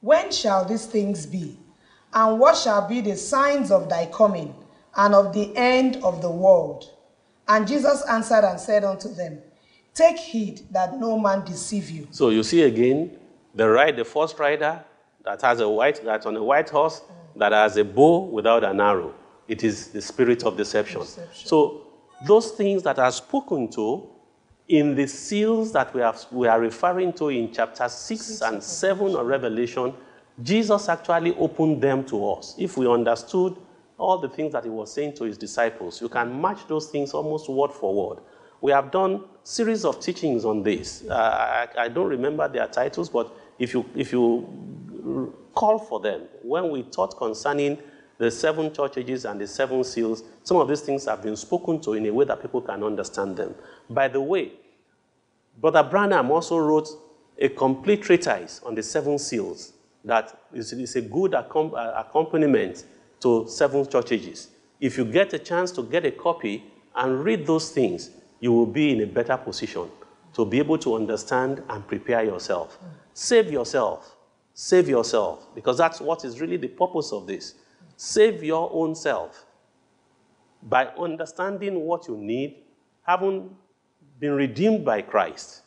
when 0.00 0.30
shall 0.30 0.64
these 0.64 0.86
things 0.86 1.26
be? 1.26 1.58
And 2.14 2.38
what 2.38 2.56
shall 2.56 2.86
be 2.88 3.00
the 3.00 3.16
signs 3.16 3.70
of 3.70 3.88
thy 3.88 4.06
coming 4.06 4.54
and 4.96 5.14
of 5.14 5.32
the 5.32 5.56
end 5.56 5.96
of 6.04 6.20
the 6.20 6.30
world? 6.30 6.90
And 7.48 7.66
Jesus 7.66 8.02
answered 8.08 8.44
and 8.44 8.60
said 8.60 8.84
unto 8.84 9.12
them, 9.12 9.38
Take 9.94 10.18
heed 10.18 10.62
that 10.70 10.98
no 10.98 11.18
man 11.18 11.44
deceive 11.44 11.90
you. 11.90 12.08
So 12.10 12.30
you 12.30 12.42
see 12.42 12.62
again, 12.62 13.18
the 13.54 13.68
ride, 13.68 13.96
the 13.96 14.04
first 14.04 14.38
rider 14.38 14.82
that 15.24 15.42
has 15.42 15.60
a 15.60 15.68
white, 15.68 16.02
that's 16.04 16.26
on 16.26 16.36
a 16.36 16.42
white 16.42 16.70
horse, 16.70 17.02
that 17.36 17.52
has 17.52 17.76
a 17.76 17.84
bow 17.84 18.20
without 18.24 18.64
an 18.64 18.80
arrow. 18.80 19.14
It 19.48 19.64
is 19.64 19.88
the 19.88 20.00
spirit 20.00 20.44
of 20.44 20.56
deception. 20.56 21.00
deception. 21.00 21.46
So 21.46 21.86
those 22.26 22.52
things 22.52 22.82
that 22.84 22.98
are 22.98 23.12
spoken 23.12 23.68
to 23.72 24.08
in 24.68 24.94
the 24.94 25.06
seals 25.06 25.72
that 25.72 25.92
we, 25.92 26.00
have, 26.00 26.24
we 26.30 26.48
are 26.48 26.60
referring 26.60 27.12
to 27.14 27.28
in 27.28 27.52
chapter 27.52 27.88
6 27.88 28.40
and 28.42 28.62
7 28.62 29.14
of 29.14 29.26
Revelation, 29.26 29.92
Jesus 30.42 30.88
actually 30.88 31.34
opened 31.36 31.82
them 31.82 32.04
to 32.06 32.30
us. 32.30 32.54
If 32.56 32.78
we 32.78 32.88
understood 32.88 33.56
all 33.98 34.18
the 34.18 34.28
things 34.28 34.52
that 34.52 34.64
he 34.64 34.70
was 34.70 34.92
saying 34.92 35.14
to 35.14 35.24
his 35.24 35.36
disciples, 35.36 36.00
you 36.00 36.08
can 36.08 36.40
match 36.40 36.66
those 36.66 36.86
things 36.86 37.12
almost 37.12 37.48
word 37.50 37.72
for 37.72 37.92
word. 37.94 38.22
We 38.62 38.70
have 38.70 38.92
done 38.92 39.24
series 39.42 39.84
of 39.84 39.98
teachings 39.98 40.44
on 40.44 40.62
this. 40.62 41.04
Uh, 41.10 41.66
I, 41.76 41.82
I, 41.82 41.88
don't 41.88 42.06
remember 42.08 42.46
their 42.46 42.68
titles, 42.68 43.08
but 43.08 43.34
if 43.58 43.74
you, 43.74 43.84
if 43.96 44.12
you 44.12 45.34
call 45.52 45.80
for 45.80 45.98
them, 45.98 46.22
when 46.42 46.70
we 46.70 46.84
taught 46.84 47.16
concerning 47.16 47.78
the 48.18 48.30
seven 48.30 48.72
church 48.72 48.98
ages 48.98 49.24
and 49.24 49.40
the 49.40 49.48
seven 49.48 49.82
seals, 49.82 50.22
some 50.44 50.58
of 50.58 50.68
these 50.68 50.80
things 50.80 51.06
have 51.06 51.24
been 51.24 51.34
spoken 51.34 51.80
to 51.80 51.94
in 51.94 52.06
a 52.06 52.12
way 52.12 52.24
that 52.24 52.40
people 52.40 52.60
can 52.60 52.84
understand 52.84 53.36
them. 53.36 53.52
By 53.90 54.06
the 54.06 54.20
way, 54.20 54.52
Brother 55.60 55.82
Branham 55.82 56.30
also 56.30 56.56
wrote 56.56 56.88
a 57.38 57.48
complete 57.48 58.02
treatise 58.02 58.60
on 58.64 58.76
the 58.76 58.82
seven 58.84 59.18
seals 59.18 59.72
that 60.04 60.38
is, 60.54 60.72
is 60.72 60.94
a 60.94 61.00
good 61.00 61.34
uh, 61.34 61.42
accompaniment 61.96 62.84
to 63.22 63.44
seven 63.48 63.88
church 63.90 64.12
ages. 64.12 64.50
If 64.80 64.96
you 64.96 65.04
get 65.04 65.32
a 65.32 65.38
chance 65.40 65.72
to 65.72 65.82
get 65.82 66.06
a 66.06 66.12
copy 66.12 66.62
and 66.94 67.24
read 67.24 67.44
those 67.44 67.70
things, 67.70 68.10
you 68.42 68.52
will 68.52 68.66
be 68.66 68.90
in 68.90 69.00
a 69.00 69.06
better 69.06 69.36
position 69.36 69.88
to 70.34 70.44
be 70.44 70.58
able 70.58 70.76
to 70.76 70.96
understand 70.96 71.62
and 71.70 71.86
prepare 71.86 72.24
yourself. 72.24 72.76
Save 73.14 73.52
yourself. 73.52 74.16
Save 74.52 74.88
yourself. 74.88 75.46
Because 75.54 75.78
that's 75.78 76.00
what 76.00 76.24
is 76.24 76.40
really 76.40 76.56
the 76.56 76.66
purpose 76.66 77.12
of 77.12 77.28
this. 77.28 77.54
Save 77.96 78.42
your 78.42 78.68
own 78.72 78.96
self. 78.96 79.46
By 80.64 80.86
understanding 80.98 81.80
what 81.82 82.08
you 82.08 82.16
need, 82.16 82.56
having 83.06 83.54
been 84.18 84.32
redeemed 84.32 84.84
by 84.84 85.02
Christ, 85.02 85.62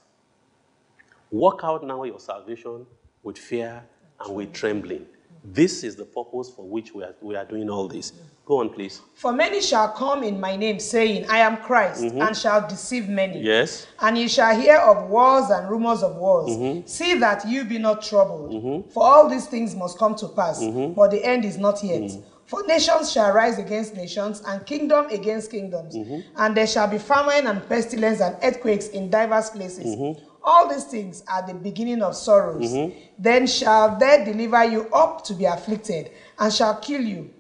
work 1.32 1.62
out 1.64 1.86
now 1.86 2.04
your 2.04 2.20
salvation 2.20 2.86
with 3.24 3.38
fear 3.38 3.84
and 4.20 4.36
with 4.36 4.52
trembling. 4.52 5.06
This 5.54 5.84
is 5.84 5.96
the 5.96 6.06
purpose 6.06 6.50
for 6.50 6.68
which 6.68 6.94
we 6.94 7.04
are, 7.04 7.16
we 7.22 7.36
are 7.36 7.46
doing 7.46 7.70
all 7.70 7.88
this. 7.88 8.14
Go 8.46 8.60
on, 8.60 8.70
please. 8.70 9.02
For 9.16 9.32
many 9.32 9.60
shall 9.60 9.90
come 9.90 10.24
in 10.24 10.40
my 10.40 10.56
name, 10.56 10.80
saying, 10.80 11.26
I 11.30 11.40
am 11.40 11.58
Christ, 11.58 12.04
mm-hmm. 12.04 12.22
and 12.22 12.38
shall 12.38 12.68
deceive 12.68 13.10
many. 13.10 13.42
Yes. 13.42 13.88
And 14.00 14.18
you 14.18 14.30
shall 14.30 14.60
hear 14.60 14.78
of 14.78 15.10
wars 15.10 15.50
and 15.50 15.68
rumors 15.68 16.04
of 16.04 16.16
wars. 16.16 16.52
Mm-hmm. 16.52 16.88
See 16.88 17.16
that 17.16 17.48
you 17.48 17.64
be 17.64 17.80
not 17.80 18.04
troubled. 18.04 18.52
Mm-hmm. 18.52 18.90
For 18.92 19.04
all 19.04 19.28
these 19.30 19.48
things 19.48 19.76
must 19.76 19.98
come 19.98 20.16
to 20.16 20.28
pass, 20.28 20.62
mm-hmm. 20.62 20.94
but 20.94 21.10
the 21.10 21.24
end 21.26 21.44
is 21.44 21.58
not 21.58 21.84
yet. 21.84 22.02
Mm-hmm. 22.02 22.22
For 22.46 22.64
nations 22.68 23.12
shall 23.12 23.34
rise 23.34 23.58
against 23.58 23.96
nations, 23.96 24.44
and 24.46 24.64
kingdom 24.68 25.08
against 25.08 25.50
kingdoms. 25.50 25.96
Mm-hmm. 25.96 26.20
And 26.38 26.56
there 26.56 26.68
shall 26.68 26.88
be 26.88 27.00
famine 27.00 27.48
and 27.48 27.68
pestilence 27.68 28.22
and 28.22 28.38
earthquakes 28.44 28.90
in 28.90 29.10
divers 29.10 29.50
places. 29.50 30.18
All 30.48 30.70
these 30.70 30.84
things 30.84 31.24
are 31.28 31.46
the 31.46 31.56
beginning 31.56 32.04
of 32.04 32.16
sorrows. 32.16 32.72
Mm-hmm. 32.72 32.98
Then 33.18 33.48
shall 33.48 33.98
they 33.98 34.24
deliver 34.24 34.64
you 34.64 34.88
up 34.94 35.24
to 35.26 35.34
be 35.34 35.46
afflicted, 35.46 36.12
and 36.40 36.54
shall 36.54 36.76
kill 36.80 37.02
you. 37.02 37.32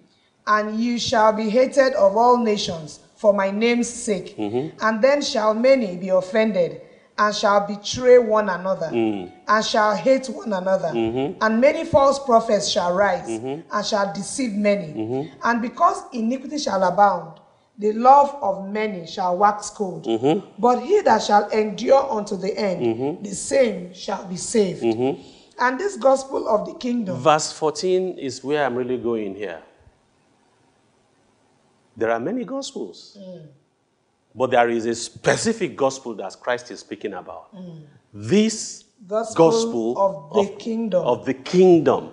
And 0.48 0.80
you 0.80 0.98
shall 1.00 1.32
be 1.32 1.50
hated 1.50 1.94
of 1.94 2.18
all 2.18 2.38
nations 2.38 3.00
for 3.16 3.32
my 3.34 3.52
name's 3.52 3.90
sake. 3.90 4.36
Mm-hmm. 4.38 4.78
And 4.82 5.02
then 5.04 5.22
shall 5.22 5.54
many 5.54 5.98
be 5.98 6.10
offended, 6.10 6.82
and 7.18 7.34
shall 7.34 7.66
betray 7.66 8.18
one 8.18 8.50
another, 8.50 8.88
mm. 8.88 9.32
and 9.48 9.66
shall 9.66 9.96
hate 9.96 10.28
one 10.28 10.52
another. 10.52 10.90
Mm-hmm. 10.90 11.38
And 11.42 11.62
many 11.62 11.86
false 11.86 12.20
prophets 12.20 12.68
shall 12.68 12.94
rise, 12.94 13.30
mm-hmm. 13.30 13.62
and 13.72 13.86
shall 13.86 14.14
deceive 14.14 14.54
many. 14.54 14.88
Mm-hmm. 14.94 15.40
And 15.44 15.62
because 15.62 16.04
iniquity 16.12 16.58
shall 16.58 16.84
abound, 16.84 17.40
the 17.77 17.91
love 17.94 18.38
of 18.41 18.70
many 18.70 19.05
shall 19.05 19.38
wax 19.38 19.70
cold. 19.70 20.05
Mm-hmm. 20.05 20.48
But 20.60 20.82
he 20.82 21.01
that 21.01 21.22
shall 21.22 21.50
endure 21.50 22.10
unto 22.10 22.38
the 22.38 22.58
end, 22.58 22.82
mm-hmm. 22.82 23.24
the 23.24 23.36
same 23.36 23.94
shall 23.94 24.25
be 24.25 24.38
saved. 24.38 24.82
Mm-hmm. 24.82 25.22
And 25.60 25.79
this 25.79 25.98
gospel 25.98 26.48
of 26.48 26.65
the 26.65 26.74
kingdom. 26.75 27.17
Verse 27.17 27.51
14 27.51 28.17
is 28.17 28.44
where 28.44 28.65
I'm 28.65 28.75
really 28.75 28.98
going 28.98 29.36
here. 29.36 29.62
There 31.98 32.12
are 32.12 32.20
many 32.20 32.44
gospels, 32.44 33.17
mm. 33.17 33.48
but 34.34 34.51
there 34.51 34.70
is 34.70 34.86
a 34.86 34.94
specific 34.94 35.77
gospel 35.77 36.13
that 36.15 36.36
Christ 36.41 36.70
is 36.72 36.82
speaking 36.82 37.13
about. 37.13 37.55
Mm. 37.55 37.84
This 38.13 38.84
gospel, 39.08 39.51
gospel 39.51 39.98
of 39.98 40.34
the 40.34 40.53
of, 40.53 40.60
kingdom. 40.60 41.08
Of 41.08 41.25
the 41.25 41.34
kingdom 41.36 42.12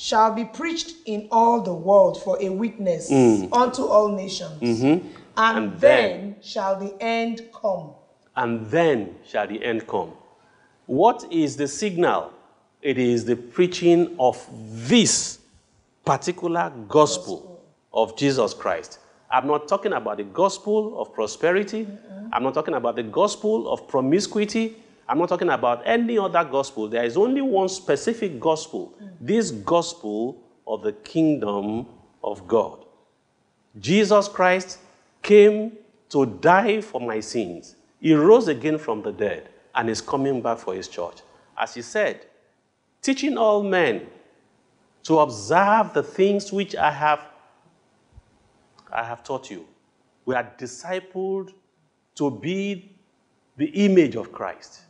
shall 0.00 0.32
be 0.32 0.44
preached 0.44 0.94
in 1.06 1.26
all 1.32 1.60
the 1.60 1.74
world 1.74 2.22
for 2.22 2.40
a 2.40 2.48
witness 2.48 3.10
mm. 3.10 3.52
unto 3.52 3.82
all 3.82 4.08
nations. 4.08 4.60
Mm-hmm. 4.60 5.08
And, 5.36 5.58
and 5.58 5.80
then, 5.80 6.20
then 6.20 6.36
shall 6.40 6.78
the 6.78 6.96
end 7.00 7.42
come. 7.52 7.90
And 8.36 8.64
then 8.70 9.16
shall 9.26 9.48
the 9.48 9.60
end 9.60 9.88
come. 9.88 10.12
What 10.86 11.26
is 11.32 11.56
the 11.56 11.66
signal? 11.66 12.32
It 12.80 12.96
is 12.96 13.24
the 13.24 13.34
preaching 13.34 14.14
of 14.20 14.46
this 14.88 15.40
particular 16.04 16.72
gospel, 16.86 17.38
gospel. 17.38 17.64
of 17.92 18.16
Jesus 18.16 18.54
Christ. 18.54 19.00
I'm 19.28 19.48
not 19.48 19.66
talking 19.66 19.94
about 19.94 20.18
the 20.18 20.24
gospel 20.24 21.00
of 21.00 21.12
prosperity. 21.12 21.86
Mm-hmm. 21.86 22.28
I'm 22.32 22.44
not 22.44 22.54
talking 22.54 22.74
about 22.74 22.94
the 22.94 23.02
gospel 23.02 23.68
of 23.68 23.88
promiscuity. 23.88 24.76
I'm 25.08 25.18
not 25.18 25.30
talking 25.30 25.48
about 25.48 25.82
any 25.86 26.18
other 26.18 26.44
gospel. 26.44 26.86
There 26.86 27.04
is 27.04 27.16
only 27.16 27.40
one 27.40 27.68
specific 27.70 28.38
gospel. 28.38 28.92
This 29.20 29.50
gospel 29.50 30.42
of 30.66 30.82
the 30.82 30.92
kingdom 30.92 31.86
of 32.22 32.46
God. 32.46 32.84
Jesus 33.78 34.28
Christ 34.28 34.78
came 35.22 35.72
to 36.10 36.26
die 36.26 36.82
for 36.82 37.00
my 37.00 37.20
sins. 37.20 37.76
He 38.00 38.12
rose 38.14 38.48
again 38.48 38.76
from 38.76 39.02
the 39.02 39.12
dead 39.12 39.48
and 39.74 39.88
is 39.88 40.02
coming 40.02 40.42
back 40.42 40.58
for 40.58 40.74
his 40.74 40.88
church. 40.88 41.20
As 41.56 41.74
he 41.74 41.82
said, 41.82 42.26
teaching 43.00 43.38
all 43.38 43.62
men 43.62 44.06
to 45.04 45.20
observe 45.20 45.94
the 45.94 46.02
things 46.02 46.52
which 46.52 46.76
I 46.76 46.90
have, 46.90 47.20
I 48.92 49.04
have 49.04 49.24
taught 49.24 49.50
you. 49.50 49.66
We 50.26 50.34
are 50.34 50.52
discipled 50.58 51.54
to 52.16 52.30
be 52.30 52.92
the 53.56 53.66
image 53.66 54.14
of 54.14 54.32
Christ 54.32 54.82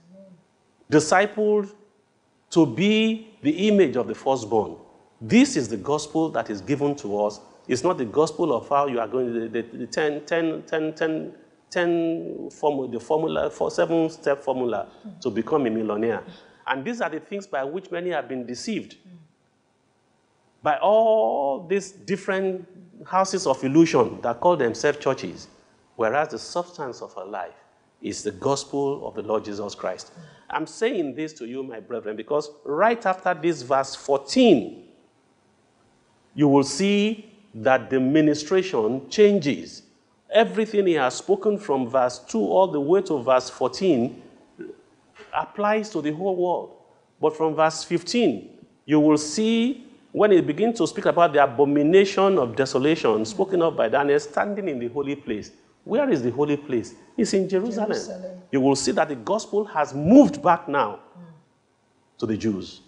discipled 0.91 1.73
to 2.51 2.67
be 2.67 3.35
the 3.43 3.69
image 3.69 3.97
of 3.97 4.07
the 4.07 4.15
firstborn. 4.15 4.77
This 5.21 5.57
is 5.57 5.69
the 5.69 5.77
gospel 5.77 6.31
that 6.31 6.51
is 6.51 6.61
given 6.61 6.95
to 6.97 7.21
us. 7.21 7.41
It's 7.67 7.83
not 7.83 7.99
the 7.99 8.05
gospel 8.05 8.53
of 8.53 8.69
how 8.69 8.87
you 8.87 9.01
are 9.01 9.09
going 9.09 9.33
to 9.33 9.49
the, 9.49 9.63
the, 9.63 9.79
the 9.79 9.87
10, 9.87 10.25
10, 10.25 10.63
10, 10.63 10.95
10, 10.95 11.35
10 11.71 12.51
formula, 12.51 12.91
the 12.91 13.01
formula, 13.01 13.51
for 13.51 13.71
seven 13.71 14.09
step 14.09 14.43
formula 14.43 14.89
to 15.21 15.31
become 15.31 15.67
a 15.67 15.71
millionaire. 15.71 16.23
And 16.67 16.85
these 16.85 17.01
are 17.01 17.11
the 17.11 17.21
things 17.21 17.47
by 17.47 17.65
which 17.65 17.91
many 17.91 18.11
have 18.11 18.29
been 18.29 18.47
deceived. 18.47 18.97
By 20.63 20.77
all 20.79 21.67
these 21.67 21.91
different 21.93 22.67
houses 23.07 23.47
of 23.47 23.63
illusion 23.63 24.21
that 24.23 24.41
call 24.41 24.57
themselves 24.57 24.99
churches, 24.99 25.49
whereas 25.97 26.29
the 26.29 26.39
substance 26.39 27.03
of 27.03 27.17
our 27.17 27.27
life 27.27 27.55
is 28.01 28.23
the 28.23 28.33
gospel 28.33 29.07
of 29.07 29.15
the 29.15 29.23
Lord 29.23 29.45
Jesus 29.45 29.75
Christ. 29.75 30.13
I'm 30.51 30.67
saying 30.67 31.15
this 31.15 31.33
to 31.35 31.47
you, 31.47 31.63
my 31.63 31.81
brethren, 31.81 32.17
because 32.17 32.51
right 32.65 33.05
after 33.05 33.35
this 33.35 33.63
verse 33.63 33.95
14, 33.95 34.85
you 36.35 36.49
will 36.49 36.65
see 36.65 37.35
that 37.55 37.91
the 37.91 38.01
ministration 38.01 39.09
changes. 39.11 39.83
Everything 40.31 40.87
he 40.87 40.95
has 40.95 41.17
spoken 41.17 41.59
from 41.59 41.89
verse 41.89 42.19
2 42.21 42.39
all 42.39 42.69
the 42.69 42.81
way 42.81 43.03
to 43.03 43.23
verse 43.23 43.51
14 43.51 44.23
applies 45.35 45.91
to 45.91 46.01
the 46.01 46.13
whole 46.13 46.37
world. 46.37 46.77
But 47.21 47.37
from 47.37 47.55
verse 47.55 47.85
15, 47.85 48.49
you 48.87 49.01
will 49.01 49.19
see 49.19 49.87
when 50.13 50.31
he 50.31 50.41
begins 50.41 50.79
to 50.79 50.87
speak 50.87 51.07
about 51.07 51.33
the 51.33 51.43
abomination 51.43 52.39
of 52.39 52.57
desolation 52.57 53.25
spoken 53.25 53.61
of 53.63 53.77
by 53.77 53.89
Daniel 53.89 54.19
standing 54.19 54.69
in 54.69 54.79
the 54.79 54.89
holy 54.89 55.17
place. 55.17 55.53
Where 55.85 56.09
is 56.11 56.23
the 56.23 56.31
holy 56.31 56.57
place? 56.57 56.95
It's 57.17 57.33
in 57.33 57.49
Jerusalem. 57.49 57.89
Jerusalem. 57.89 58.43
You 58.51 58.61
will 58.61 58.77
see 58.77 58.93
that 58.93 59.09
the 59.09 59.17
gospel 59.17 59.65
has 59.65 59.95
moved 59.95 60.43
back 60.43 60.69
now 60.69 61.01
to 62.19 62.27
the 62.27 62.37
Jews. 62.37 62.81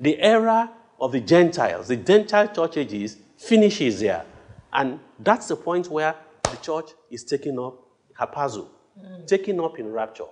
The 0.00 0.20
era 0.20 0.70
of 1.00 1.12
the 1.12 1.20
Gentiles, 1.20 1.88
the 1.88 1.96
Gentile 1.96 2.48
church 2.48 2.76
ages, 2.76 3.16
finishes 3.36 4.00
there. 4.00 4.24
And 4.72 5.00
that's 5.18 5.48
the 5.48 5.56
point 5.56 5.88
where 5.88 6.14
the 6.44 6.56
church 6.56 6.90
is 7.10 7.24
taken 7.24 7.58
up, 7.58 7.74
harpazo, 8.18 8.68
taken 9.26 9.60
up 9.60 9.78
in 9.78 9.92
rapture. 9.92 10.24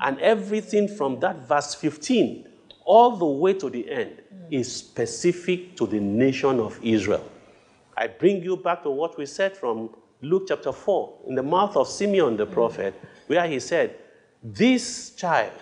And 0.00 0.18
everything 0.20 0.88
from 0.88 1.20
that 1.20 1.46
verse 1.46 1.74
15 1.74 2.48
all 2.84 3.16
the 3.16 3.26
way 3.26 3.54
to 3.54 3.70
the 3.70 3.90
end 3.90 4.22
is 4.50 4.74
specific 4.74 5.76
to 5.76 5.86
the 5.86 6.00
nation 6.00 6.60
of 6.60 6.78
Israel. 6.82 7.24
I 7.96 8.08
bring 8.08 8.42
you 8.42 8.56
back 8.56 8.82
to 8.82 8.90
what 8.90 9.16
we 9.16 9.26
said 9.26 9.56
from 9.56 9.90
Luke 10.24 10.44
chapter 10.48 10.72
4, 10.72 11.14
in 11.28 11.34
the 11.34 11.42
mouth 11.42 11.76
of 11.76 11.86
Simeon 11.86 12.36
the 12.36 12.46
prophet, 12.46 12.94
where 13.26 13.46
he 13.46 13.60
said, 13.60 13.94
This 14.42 15.10
child 15.10 15.52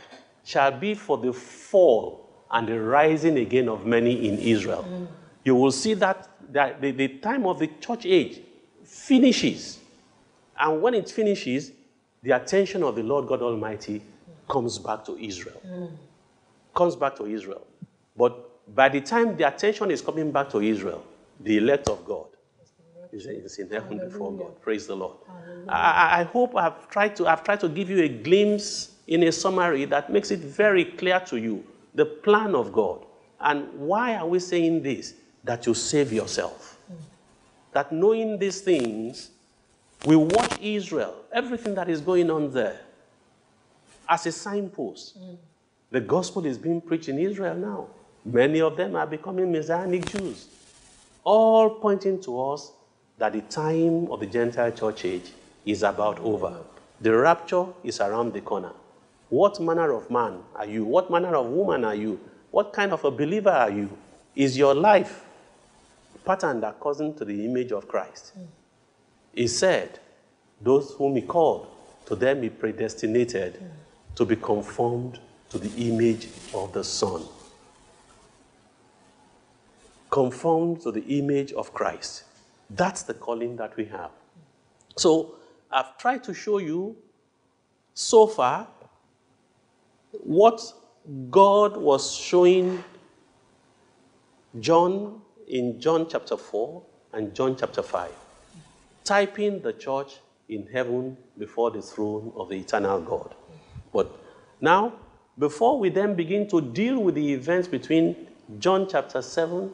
shall 0.45 0.71
be 0.71 0.95
for 0.95 1.19
the 1.19 1.33
fall 1.33 2.28
and 2.50 2.69
the 2.69 2.81
rising 2.81 3.38
again 3.38 3.69
of 3.69 3.85
many 3.87 4.28
in 4.28 4.38
Israel. 4.38 5.09
You 5.45 5.57
will 5.57 5.73
see 5.73 5.95
that, 5.95 6.28
that 6.52 6.81
the, 6.81 6.92
the 6.92 7.09
time 7.09 7.47
of 7.47 7.59
the 7.59 7.66
church 7.81 8.07
age 8.07 8.40
finishes. 8.85 9.81
And 10.59 10.81
when 10.81 10.95
it 10.95 11.11
finishes, 11.11 11.73
the 12.23 12.31
attention 12.33 12.83
of 12.85 12.95
the 12.95 13.02
Lord 13.02 13.26
God 13.26 13.42
Almighty 13.42 14.02
comes 14.49 14.78
back 14.78 15.04
to 15.07 15.19
Israel. 15.19 15.90
Comes 16.75 16.95
back 16.95 17.16
to 17.16 17.26
Israel. 17.26 17.66
But 18.16 18.75
by 18.75 18.88
the 18.88 19.00
time 19.00 19.37
the 19.37 19.49
attention 19.49 19.90
is 19.90 20.00
coming 20.00 20.31
back 20.31 20.50
to 20.50 20.61
Israel, 20.61 21.04
the 21.40 21.57
elect 21.57 21.88
of 21.88 22.04
God 22.04 22.26
is, 23.12 23.59
in 23.59 23.71
heaven 23.71 23.99
before 23.99 24.33
God. 24.33 24.61
Praise 24.61 24.87
the 24.87 24.97
Lord. 24.97 25.16
I, 25.69 26.21
I- 26.21 26.25
hope 26.25 26.57
I've 26.57 26.88
tried 26.88 27.14
to 27.16 27.26
I've 27.28 27.45
tried 27.45 27.61
to 27.61 27.69
give 27.69 27.90
you 27.90 28.00
a 28.02 28.09
glimpse 28.09 28.92
in 29.07 29.23
a 29.25 29.33
summary 29.33 29.85
that 29.87 30.11
makes 30.11 30.31
it 30.31 30.40
very 30.40 30.85
clear 30.85 31.21
to 31.21 31.37
you 31.37 31.64
the 31.95 32.07
plan 32.07 32.54
of 32.54 32.73
God. 32.73 33.04
And 33.40 33.73
why 33.75 34.16
are 34.16 34.26
we 34.26 34.38
saying 34.38 34.83
this? 34.83 35.14
That 35.45 35.66
you 35.66 35.75
save 35.75 36.12
yourself. 36.12 36.78
That 37.73 37.90
knowing 37.92 38.38
these 38.38 38.61
things, 38.61 39.31
we 40.07 40.14
watch 40.16 40.59
Israel, 40.61 41.16
everything 41.33 41.75
that 41.75 41.88
is 41.88 42.01
going 42.01 42.31
on 42.31 42.53
there, 42.53 42.81
as 44.09 44.27
a 44.27 44.33
signpost. 44.33 45.18
The 45.90 46.01
gospel 46.01 46.46
is 46.46 46.57
being 46.57 46.81
preached 46.81 47.09
in 47.09 47.18
Israel 47.18 47.57
now. 47.57 47.88
Many 48.25 48.61
of 48.61 48.77
them 48.77 48.94
are 48.94 49.07
becoming 49.07 49.51
Messianic 49.51 50.07
Jews, 50.07 50.46
all 51.25 51.70
pointing 51.81 52.20
to 52.22 52.40
us 52.40 52.72
that 53.22 53.35
the 53.35 53.40
time 53.42 54.11
of 54.11 54.18
the 54.18 54.26
Gentile 54.26 54.72
church 54.72 55.04
age 55.04 55.30
is 55.64 55.85
about 55.85 56.18
over. 56.18 56.56
The 57.00 57.14
rapture 57.16 57.66
is 57.85 58.00
around 58.00 58.32
the 58.32 58.40
corner. 58.40 58.72
What 59.28 59.61
manner 59.61 59.92
of 59.92 60.11
man 60.11 60.40
are 60.56 60.66
you? 60.66 60.85
What 60.85 61.08
manner 61.08 61.37
of 61.37 61.46
woman 61.46 61.85
are 61.85 61.94
you? 61.94 62.18
What 62.50 62.72
kind 62.72 62.92
of 62.92 63.04
a 63.04 63.12
believer 63.12 63.50
are 63.50 63.70
you? 63.70 63.96
Is 64.35 64.58
your 64.58 64.74
life 64.74 65.24
patterned 66.24 66.64
according 66.64 67.14
to 67.14 67.24
the 67.24 67.44
image 67.44 67.70
of 67.70 67.87
Christ? 67.87 68.32
He 69.32 69.46
said, 69.46 70.00
Those 70.61 70.92
whom 70.94 71.14
he 71.14 71.22
called, 71.22 71.68
to 72.06 72.16
them 72.16 72.42
he 72.42 72.48
predestinated 72.48 73.62
to 74.16 74.24
be 74.24 74.35
conformed 74.35 75.20
to 75.50 75.61
the 75.61 75.88
image 75.88 76.26
of 76.52 76.72
the 76.72 76.82
Son. 76.82 77.22
Conformed 80.11 80.80
to 80.80 80.90
the 80.90 81.20
image 81.20 81.52
of 81.52 81.72
Christ. 81.72 82.24
That's 82.74 83.02
the 83.02 83.14
calling 83.14 83.56
that 83.56 83.76
we 83.76 83.85
have. 83.87 84.11
So 84.96 85.37
I've 85.70 85.96
tried 85.98 86.24
to 86.24 86.35
show 86.35 86.58
you 86.58 86.96
so 87.94 88.26
far 88.26 88.68
what 90.12 90.61
God 91.30 91.76
was 91.76 92.14
showing 92.14 92.82
John 94.61 95.20
in 95.48 95.80
John 95.80 96.08
chapter 96.08 96.37
4 96.37 96.82
and 97.14 97.35
John 97.35 97.56
chapter 97.56 97.82
5 97.82 98.11
typing 99.04 99.61
the 99.62 99.72
church 99.72 100.20
in 100.48 100.66
heaven 100.66 101.16
before 101.38 101.70
the 101.70 101.82
throne 101.82 102.32
of 102.37 102.48
the 102.48 102.56
eternal 102.56 103.00
God. 103.00 103.35
But 103.92 104.11
now, 104.61 104.94
before 105.38 105.78
we 105.78 105.88
then 105.88 106.14
begin 106.14 106.48
to 106.48 106.61
deal 106.61 107.02
with 107.02 107.14
the 107.14 107.32
events 107.32 107.68
between 107.68 108.28
John 108.58 108.87
chapter 108.88 109.22
7, 109.22 109.54
or 109.54 109.70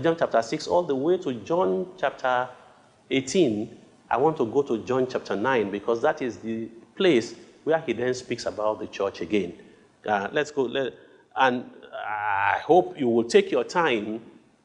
John 0.00 0.16
chapter 0.18 0.42
6, 0.42 0.66
all 0.66 0.82
the 0.82 0.94
way 0.94 1.18
to 1.18 1.32
John 1.34 1.86
chapter 1.98 2.48
18, 3.10 3.78
I 4.10 4.16
want 4.16 4.36
to 4.38 4.46
go 4.46 4.62
to 4.62 4.78
John 4.84 5.06
chapter 5.08 5.36
9 5.36 5.70
because 5.70 6.02
that 6.02 6.20
is 6.22 6.38
the 6.38 6.68
place 6.96 7.34
where 7.64 7.78
he 7.80 7.92
then 7.92 8.12
speaks 8.14 8.46
about 8.46 8.80
the 8.80 8.86
church 8.88 9.20
again. 9.20 9.54
Uh, 10.06 10.28
let's 10.32 10.50
go. 10.50 10.62
Let, 10.62 10.94
and 11.36 11.70
I 12.06 12.60
hope 12.62 12.98
you 12.98 13.08
will 13.08 13.24
take 13.24 13.50
your 13.50 13.64
time 13.64 14.20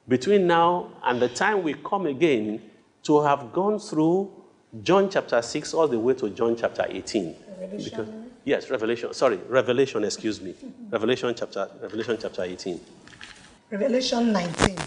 between 0.07 0.47
now 0.47 0.91
and 1.03 1.21
the 1.21 1.29
time 1.29 1.63
we 1.63 1.75
come 1.75 2.05
again 2.07 2.61
to 3.03 3.21
have 3.21 3.53
gone 3.53 3.79
through 3.79 4.31
John 4.83 5.09
chapter 5.09 5.41
6 5.41 5.73
all 5.73 5.87
the 5.87 5.99
way 5.99 6.13
to 6.15 6.29
John 6.29 6.55
chapter 6.55 6.85
18. 6.87 7.35
Because- 7.83 8.09
yes, 8.43 8.69
Revelation. 8.69 9.13
Sorry, 9.13 9.37
Revelation, 9.47 10.03
excuse 10.03 10.41
me. 10.41 10.55
Revelation 10.91 11.33
chapter, 11.37 11.69
Revelation 11.81 12.17
chapter 12.21 12.43
18. 12.43 12.79
Revelation 13.71 14.31
19. 14.31 14.77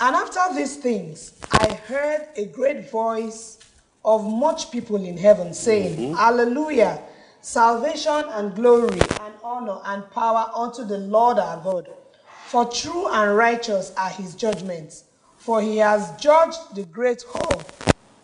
And 0.00 0.16
after 0.16 0.54
these 0.54 0.76
things, 0.76 1.32
I 1.52 1.72
heard 1.86 2.28
a 2.36 2.46
great 2.46 2.90
voice 2.90 3.58
of 4.04 4.24
much 4.30 4.70
people 4.70 5.02
in 5.02 5.16
heaven 5.16 5.54
saying, 5.54 5.96
mm-hmm. 5.96 6.14
Hallelujah! 6.14 7.00
Salvation 7.40 8.24
and 8.32 8.54
glory 8.54 9.00
and 9.00 9.34
honor 9.42 9.78
and 9.86 10.10
power 10.10 10.50
unto 10.54 10.84
the 10.84 10.98
Lord 10.98 11.38
our 11.38 11.62
God. 11.62 11.88
For 12.46 12.66
true 12.66 13.08
and 13.08 13.36
righteous 13.36 13.92
are 13.96 14.10
his 14.10 14.34
judgments. 14.34 15.04
For 15.38 15.62
he 15.62 15.78
has 15.78 16.12
judged 16.20 16.74
the 16.74 16.84
great 16.84 17.20
whore, 17.20 17.64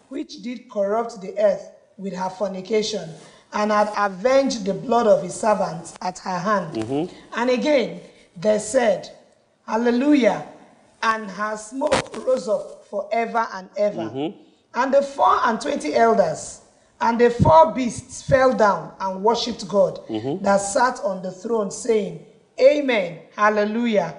which 0.08 0.42
did 0.42 0.70
corrupt 0.70 1.20
the 1.20 1.38
earth 1.38 1.70
with 1.96 2.14
her 2.14 2.30
fornication, 2.30 3.08
and 3.52 3.70
had 3.70 3.90
avenged 3.96 4.64
the 4.64 4.74
blood 4.74 5.06
of 5.06 5.22
his 5.22 5.34
servants 5.34 5.94
at 6.02 6.18
her 6.20 6.38
hand. 6.38 6.76
Mm-hmm. 6.76 7.14
And 7.36 7.50
again 7.50 8.00
they 8.36 8.58
said, 8.58 9.10
Hallelujah. 9.70 10.46
And 11.00 11.30
her 11.30 11.56
smoke 11.56 12.26
rose 12.26 12.48
up 12.48 12.86
forever 12.88 13.46
and 13.54 13.70
ever. 13.76 14.02
Mm-hmm. 14.02 14.42
And 14.74 14.92
the 14.94 15.02
four 15.02 15.38
and 15.44 15.60
twenty 15.60 15.94
elders 15.94 16.62
and 17.00 17.20
the 17.20 17.30
four 17.30 17.72
beasts 17.72 18.20
fell 18.20 18.52
down 18.52 18.92
and 19.00 19.22
worshipped 19.22 19.66
God 19.68 20.00
mm-hmm. 20.08 20.42
that 20.44 20.56
sat 20.58 20.98
on 21.04 21.22
the 21.22 21.30
throne, 21.30 21.70
saying, 21.70 22.26
Amen, 22.60 23.20
Hallelujah. 23.36 24.16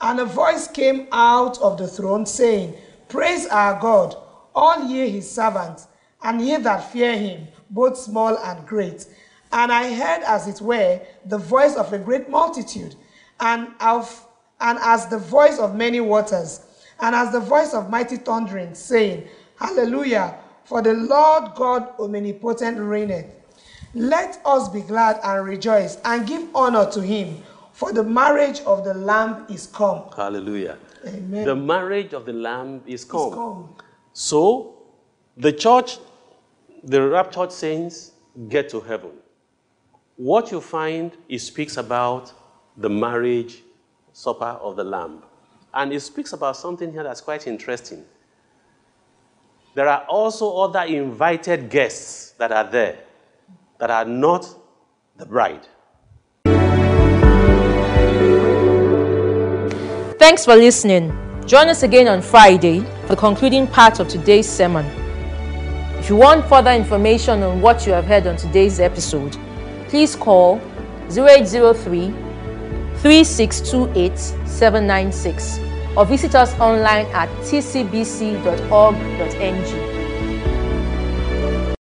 And 0.00 0.20
a 0.20 0.24
voice 0.24 0.68
came 0.68 1.08
out 1.10 1.60
of 1.60 1.78
the 1.78 1.88
throne, 1.88 2.24
saying, 2.24 2.74
Praise 3.08 3.46
our 3.46 3.80
God, 3.80 4.16
all 4.54 4.88
ye 4.88 5.10
his 5.10 5.28
servants, 5.28 5.88
and 6.22 6.40
ye 6.40 6.56
that 6.58 6.92
fear 6.92 7.16
him, 7.16 7.48
both 7.70 7.98
small 7.98 8.38
and 8.38 8.64
great. 8.66 9.04
And 9.50 9.72
I 9.72 9.92
heard, 9.92 10.22
as 10.22 10.46
it 10.46 10.60
were, 10.62 11.00
the 11.26 11.38
voice 11.38 11.74
of 11.74 11.92
a 11.92 11.98
great 11.98 12.30
multitude, 12.30 12.94
and 13.40 13.68
of 13.80 14.26
and 14.62 14.78
as 14.80 15.06
the 15.08 15.18
voice 15.18 15.58
of 15.58 15.74
many 15.74 16.00
waters, 16.00 16.60
and 17.00 17.14
as 17.14 17.32
the 17.32 17.40
voice 17.40 17.74
of 17.74 17.90
mighty 17.90 18.16
thundering, 18.16 18.74
saying, 18.74 19.28
Hallelujah, 19.56 20.38
for 20.64 20.80
the 20.80 20.94
Lord 20.94 21.54
God 21.54 21.92
omnipotent 21.98 22.78
reigneth. 22.78 23.26
Let 23.94 24.40
us 24.46 24.68
be 24.68 24.80
glad 24.80 25.20
and 25.22 25.44
rejoice, 25.44 25.98
and 26.04 26.26
give 26.26 26.48
honor 26.54 26.90
to 26.92 27.02
him, 27.02 27.42
for 27.72 27.92
the 27.92 28.02
marriage 28.02 28.60
of 28.60 28.84
the 28.84 28.94
Lamb 28.94 29.46
is 29.50 29.66
come. 29.66 30.04
Hallelujah. 30.16 30.78
Amen. 31.06 31.44
The 31.44 31.56
marriage 31.56 32.14
of 32.14 32.24
the 32.24 32.32
Lamb 32.32 32.82
is 32.86 33.04
come. 33.04 33.26
It's 33.26 33.34
come. 33.34 33.76
So, 34.12 34.76
the 35.36 35.52
church, 35.52 35.98
the 36.84 37.06
raptured 37.08 37.50
saints 37.50 38.12
get 38.48 38.68
to 38.70 38.80
heaven. 38.80 39.10
What 40.16 40.52
you 40.52 40.60
find, 40.60 41.12
it 41.28 41.40
speaks 41.40 41.76
about 41.76 42.32
the 42.76 42.88
marriage 42.88 43.62
supper 44.12 44.44
of 44.44 44.76
the 44.76 44.84
Lamb. 44.84 45.22
And 45.74 45.92
it 45.92 46.00
speaks 46.00 46.32
about 46.32 46.56
something 46.56 46.92
here 46.92 47.02
that's 47.02 47.20
quite 47.20 47.46
interesting. 47.46 48.04
There 49.74 49.88
are 49.88 50.04
also 50.04 50.54
other 50.58 50.82
invited 50.82 51.70
guests 51.70 52.32
that 52.32 52.52
are 52.52 52.70
there 52.70 52.98
that 53.78 53.90
are 53.90 54.04
not 54.04 54.46
the 55.16 55.26
bride. 55.26 55.66
Thanks 60.18 60.44
for 60.44 60.54
listening. 60.54 61.10
Join 61.46 61.68
us 61.68 61.82
again 61.82 62.06
on 62.06 62.22
Friday 62.22 62.80
for 63.02 63.08
the 63.08 63.16
concluding 63.16 63.66
part 63.66 63.98
of 63.98 64.08
today's 64.08 64.48
sermon. 64.48 64.86
If 65.98 66.08
you 66.08 66.16
want 66.16 66.46
further 66.48 66.70
information 66.70 67.42
on 67.42 67.60
what 67.60 67.86
you 67.86 67.92
have 67.92 68.04
heard 68.04 68.26
on 68.26 68.36
today's 68.36 68.78
episode, 68.78 69.36
please 69.88 70.14
call 70.14 70.60
0803 71.10 72.31
3628 73.02 74.16
796 74.46 75.58
or 75.96 76.06
visit 76.06 76.34
us 76.34 76.54
online 76.60 77.06
at 77.06 77.28
tcbc.org.ng. 77.42 78.42